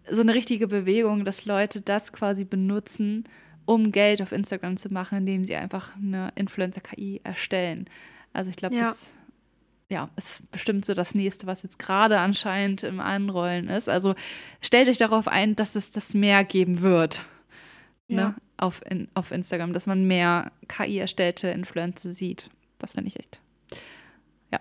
[0.10, 3.26] so eine richtige Bewegung, dass Leute das quasi benutzen,
[3.66, 7.90] um Geld auf Instagram zu machen, indem sie einfach eine Influencer-KI erstellen.
[8.34, 8.90] Also ich glaube, ja.
[8.90, 9.12] das
[9.90, 13.90] ja, ist bestimmt so das nächste, was jetzt gerade anscheinend im Anrollen ist.
[13.90, 14.16] Also
[14.62, 17.26] stellt euch darauf ein, dass es das mehr geben wird.
[18.08, 18.28] Ne, ja.
[18.30, 18.36] Ne?
[18.58, 22.50] Auf, in, auf Instagram, dass man mehr KI-erstellte Influencer sieht.
[22.80, 23.40] Das finde ich echt.
[24.52, 24.60] Ja.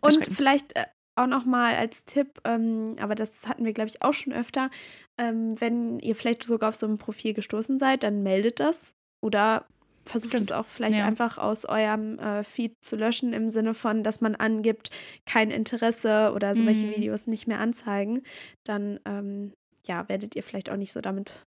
[0.00, 0.84] Und vielleicht äh,
[1.18, 4.70] auch nochmal als Tipp, ähm, aber das hatten wir, glaube ich, auch schon öfter,
[5.18, 9.66] ähm, wenn ihr vielleicht sogar auf so ein Profil gestoßen seid, dann meldet das oder
[10.04, 10.44] versucht Stimmt.
[10.44, 11.06] es auch vielleicht ja.
[11.06, 14.90] einfach aus eurem äh, Feed zu löschen, im Sinne von, dass man angibt,
[15.26, 16.96] kein Interesse oder solche mhm.
[16.96, 18.22] Videos nicht mehr anzeigen.
[18.64, 19.52] Dann ähm,
[19.86, 21.44] ja, werdet ihr vielleicht auch nicht so damit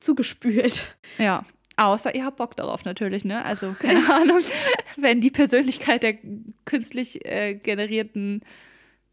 [0.00, 0.96] zugespült.
[1.18, 1.44] Ja,
[1.76, 3.44] Außer ihr habt Bock darauf natürlich, ne?
[3.44, 4.38] Also keine Ahnung,
[4.96, 6.16] wenn die Persönlichkeit der
[6.64, 8.42] künstlich äh, generierten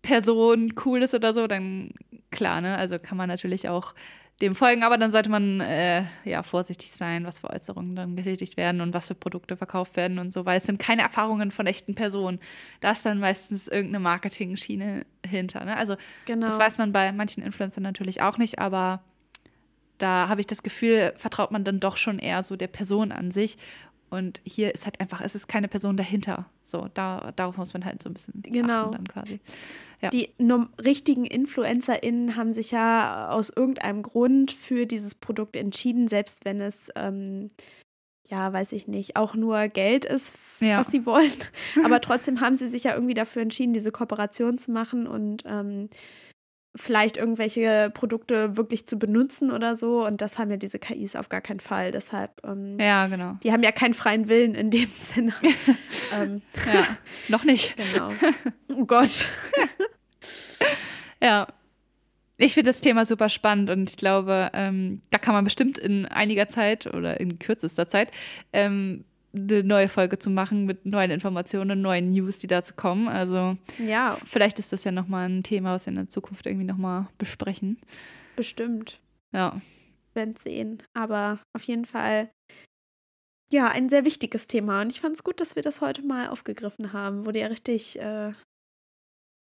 [0.02, 1.92] Person cool ist oder so, dann
[2.32, 2.78] klar, ne?
[2.78, 3.94] Also kann man natürlich auch
[4.42, 8.58] dem folgen, aber dann sollte man äh, ja vorsichtig sein, was für Äußerungen dann getätigt
[8.58, 11.68] werden und was für Produkte verkauft werden und so, weil es sind keine Erfahrungen von
[11.68, 12.40] echten Personen.
[12.80, 15.64] Da ist dann meistens irgendeine Marketing-Schiene hinter.
[15.64, 15.78] Ne?
[15.78, 16.48] Also genau.
[16.48, 19.04] das weiß man bei manchen Influencern natürlich auch nicht, aber
[20.00, 23.30] da habe ich das Gefühl, vertraut man dann doch schon eher so der Person an
[23.30, 23.58] sich
[24.12, 26.46] und hier ist halt einfach, es ist keine Person dahinter.
[26.66, 28.92] So, da, darauf muss man halt so ein bisschen genau.
[28.92, 29.40] dann quasi.
[30.02, 30.10] Ja.
[30.10, 30.30] Die
[30.84, 36.90] richtigen InfluencerInnen haben sich ja aus irgendeinem Grund für dieses Produkt entschieden, selbst wenn es,
[36.98, 37.52] ähm,
[38.28, 40.80] ja, weiß ich nicht, auch nur Geld ist, ja.
[40.80, 41.32] was sie wollen.
[41.86, 45.90] Aber trotzdem haben sie sich ja irgendwie dafür entschieden, diese Kooperation zu machen und ähm,
[46.76, 50.06] vielleicht irgendwelche Produkte wirklich zu benutzen oder so.
[50.06, 51.92] Und das haben ja diese KIs auf gar keinen Fall.
[51.92, 53.38] Deshalb, ähm, ja, genau.
[53.44, 55.34] Die haben ja keinen freien Willen in dem Sinne.
[56.20, 56.42] ähm,
[56.74, 56.88] ja,
[57.28, 57.76] noch nicht.
[57.94, 58.12] Genau.
[58.74, 59.26] Oh Gott.
[61.22, 61.46] ja.
[62.38, 66.06] Ich finde das Thema super spannend und ich glaube, ähm, da kann man bestimmt in
[66.06, 68.12] einiger Zeit oder in kürzester Zeit
[68.54, 73.08] ähm, eine neue Folge zu machen mit neuen Informationen, neuen News, die dazu kommen.
[73.08, 74.18] Also ja.
[74.26, 77.80] vielleicht ist das ja nochmal ein Thema, was wir in der Zukunft irgendwie nochmal besprechen.
[78.36, 79.00] Bestimmt.
[79.34, 79.62] Ja.
[80.14, 80.84] Werden sehen.
[80.94, 82.30] Aber auf jeden Fall,
[83.52, 84.82] ja, ein sehr wichtiges Thema.
[84.82, 87.26] Und ich fand es gut, dass wir das heute mal aufgegriffen haben.
[87.26, 88.34] Wurde ja richtig, äh,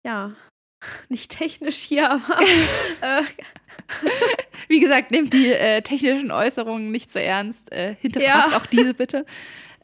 [0.06, 0.34] ja,
[1.08, 2.40] nicht technisch hier, aber
[3.02, 3.22] äh,
[4.68, 7.70] wie gesagt, nehmt die äh, technischen Äußerungen nicht so ernst.
[7.72, 8.56] Äh, hinterfragt ja.
[8.56, 9.24] auch diese bitte.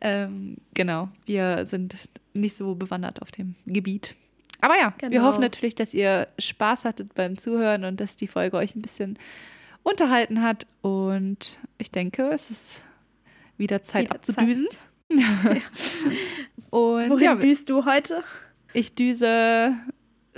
[0.00, 1.94] Ähm, genau, wir sind
[2.34, 4.16] nicht so bewandert auf dem Gebiet.
[4.60, 5.24] Aber ja, wir Genau.
[5.24, 9.18] hoffen natürlich, dass ihr Spaß hattet beim Zuhören und dass die Folge euch ein bisschen
[9.82, 10.66] unterhalten hat.
[10.82, 12.82] Und ich denke, es ist
[13.56, 14.68] wieder Zeit Wieder abzudüsen.
[16.70, 18.22] und Wohin ja, büßt du heute?
[18.72, 19.74] ich düse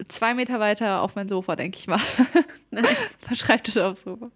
[0.09, 2.01] zwei Meter weiter auf mein Sofa, denke ich mal.
[2.71, 2.97] Nice.
[3.39, 4.31] Schreibtisch aufs Sofa.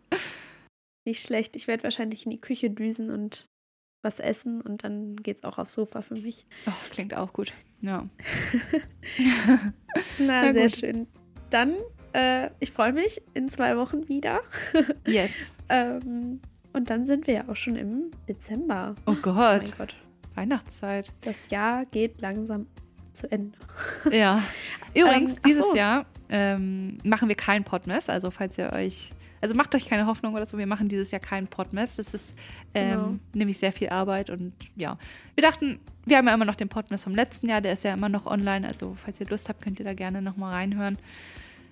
[1.04, 1.56] Nicht schlecht.
[1.56, 3.46] Ich werde wahrscheinlich in die Küche düsen und
[4.02, 6.46] was essen und dann geht's auch aufs Sofa für mich.
[6.68, 7.52] Oh, klingt auch gut.
[7.80, 8.06] Ja.
[10.18, 10.76] Na, Na sehr gut.
[10.78, 11.06] schön.
[11.50, 11.74] Dann,
[12.12, 14.40] äh, ich freue mich in zwei Wochen wieder.
[15.06, 15.32] Yes.
[15.68, 16.40] ähm,
[16.72, 18.94] und dann sind wir ja auch schon im Dezember.
[19.06, 19.34] Oh Oh Gott.
[19.36, 19.96] mein Gott,
[20.34, 21.10] Weihnachtszeit.
[21.22, 22.66] das Jahr geht langsam
[23.18, 23.58] zu Ende.
[24.10, 24.42] Ja.
[24.94, 25.76] Übrigens, Ähm, dieses so.
[25.76, 28.08] Jahr ähm, machen wir kein Podmess.
[28.08, 29.12] Also, falls ihr euch.
[29.40, 31.94] Also macht euch keine Hoffnung oder so, wir machen dieses Jahr kein Podmess.
[31.94, 32.34] Das ist
[32.74, 33.14] ähm, Genau.
[33.34, 34.98] nämlich sehr viel Arbeit und ja.
[35.36, 37.94] Wir dachten, wir haben ja immer noch den Podmess vom letzten Jahr, der ist ja
[37.94, 38.66] immer noch online.
[38.66, 40.98] Also, falls ihr Lust habt, könnt ihr da gerne nochmal reinhören.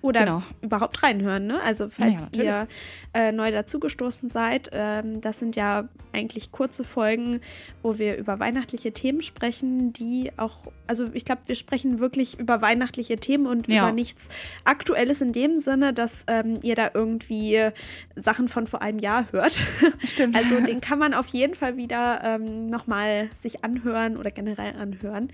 [0.07, 0.43] Oder Genau.
[0.61, 1.59] überhaupt reinhören, ne?
[1.61, 2.67] Also falls Ja, ihr
[3.13, 7.41] äh, neu dazugestoßen seid, ähm, das sind ja eigentlich kurze Folgen,
[7.83, 10.55] wo wir über weihnachtliche Themen sprechen, die auch,
[10.87, 13.83] also ich glaube, wir sprechen wirklich über weihnachtliche Themen und Ja.
[13.83, 14.29] über nichts
[14.63, 17.69] Aktuelles in dem Sinne, dass ähm, ihr da irgendwie
[18.15, 19.61] Sachen von vor einem Jahr hört.
[20.03, 20.35] Stimmt.
[20.35, 25.29] Also den kann man auf jeden Fall wieder ähm, nochmal sich anhören oder generell anhören.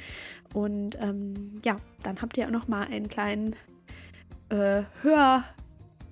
[0.54, 3.56] Und ähm, ja, dann habt ihr auch nochmal einen kleinen
[4.54, 5.44] äh, Hör-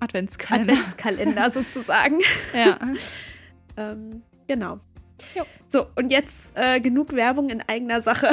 [0.00, 0.72] Adventskalender.
[0.72, 2.18] Adventskalender sozusagen.
[2.52, 2.78] ja.
[3.76, 4.80] ähm, genau.
[5.34, 5.44] Jo.
[5.68, 8.28] So, und jetzt äh, genug Werbung in eigener Sache.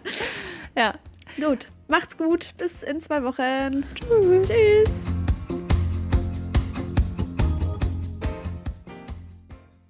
[0.76, 0.94] ja.
[1.36, 2.54] gut, macht's gut.
[2.56, 3.84] Bis in zwei Wochen.
[3.94, 4.48] Tschüss.
[4.48, 4.90] Tschüss.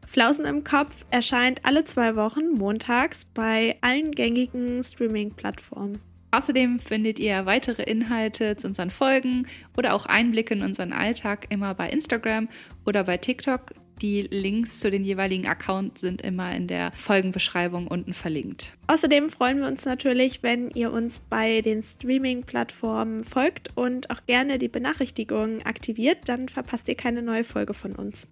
[0.06, 6.00] Flausen im Kopf erscheint alle zwei Wochen montags bei allen gängigen Streaming-Plattformen.
[6.34, 11.74] Außerdem findet ihr weitere Inhalte zu unseren Folgen oder auch Einblicke in unseren Alltag immer
[11.74, 12.48] bei Instagram
[12.84, 13.70] oder bei TikTok.
[14.02, 18.72] Die Links zu den jeweiligen Accounts sind immer in der Folgenbeschreibung unten verlinkt.
[18.88, 24.58] Außerdem freuen wir uns natürlich, wenn ihr uns bei den Streaming-Plattformen folgt und auch gerne
[24.58, 28.26] die Benachrichtigungen aktiviert, dann verpasst ihr keine neue Folge von uns.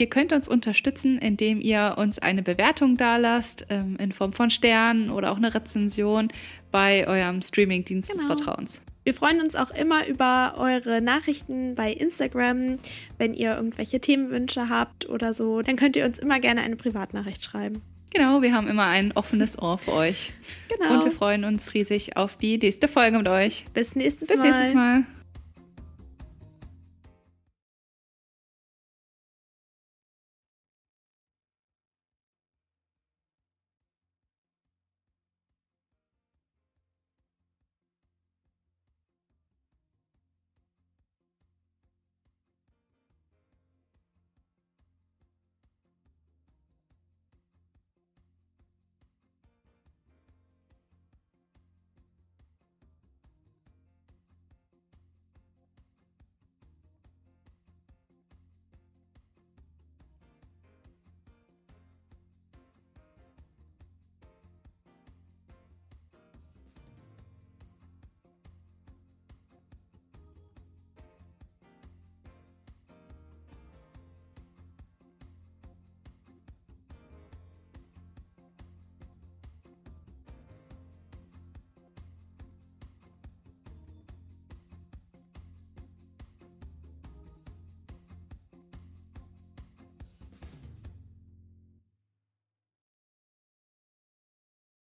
[0.00, 5.10] Ihr könnt uns unterstützen, indem ihr uns eine Bewertung dalasst, ähm, in Form von Sternen
[5.10, 6.28] oder auch eine Rezension
[6.70, 8.36] bei eurem Streamingdienst des Genau.
[8.36, 8.82] Vertrauens.
[9.04, 12.78] Wir freuen uns auch immer über eure Nachrichten bei Instagram.
[13.16, 17.42] Wenn ihr irgendwelche Themenwünsche habt oder so, dann könnt ihr uns immer gerne eine Privatnachricht
[17.44, 17.80] schreiben.
[18.12, 20.32] Genau, wir haben immer ein offenes Ohr für euch.
[20.78, 20.98] Genau.
[20.98, 23.64] Und wir freuen uns riesig auf die nächste Folge mit euch.
[23.72, 24.44] Bis nächstes Bis Mal.
[24.46, 25.04] nächstes Mal.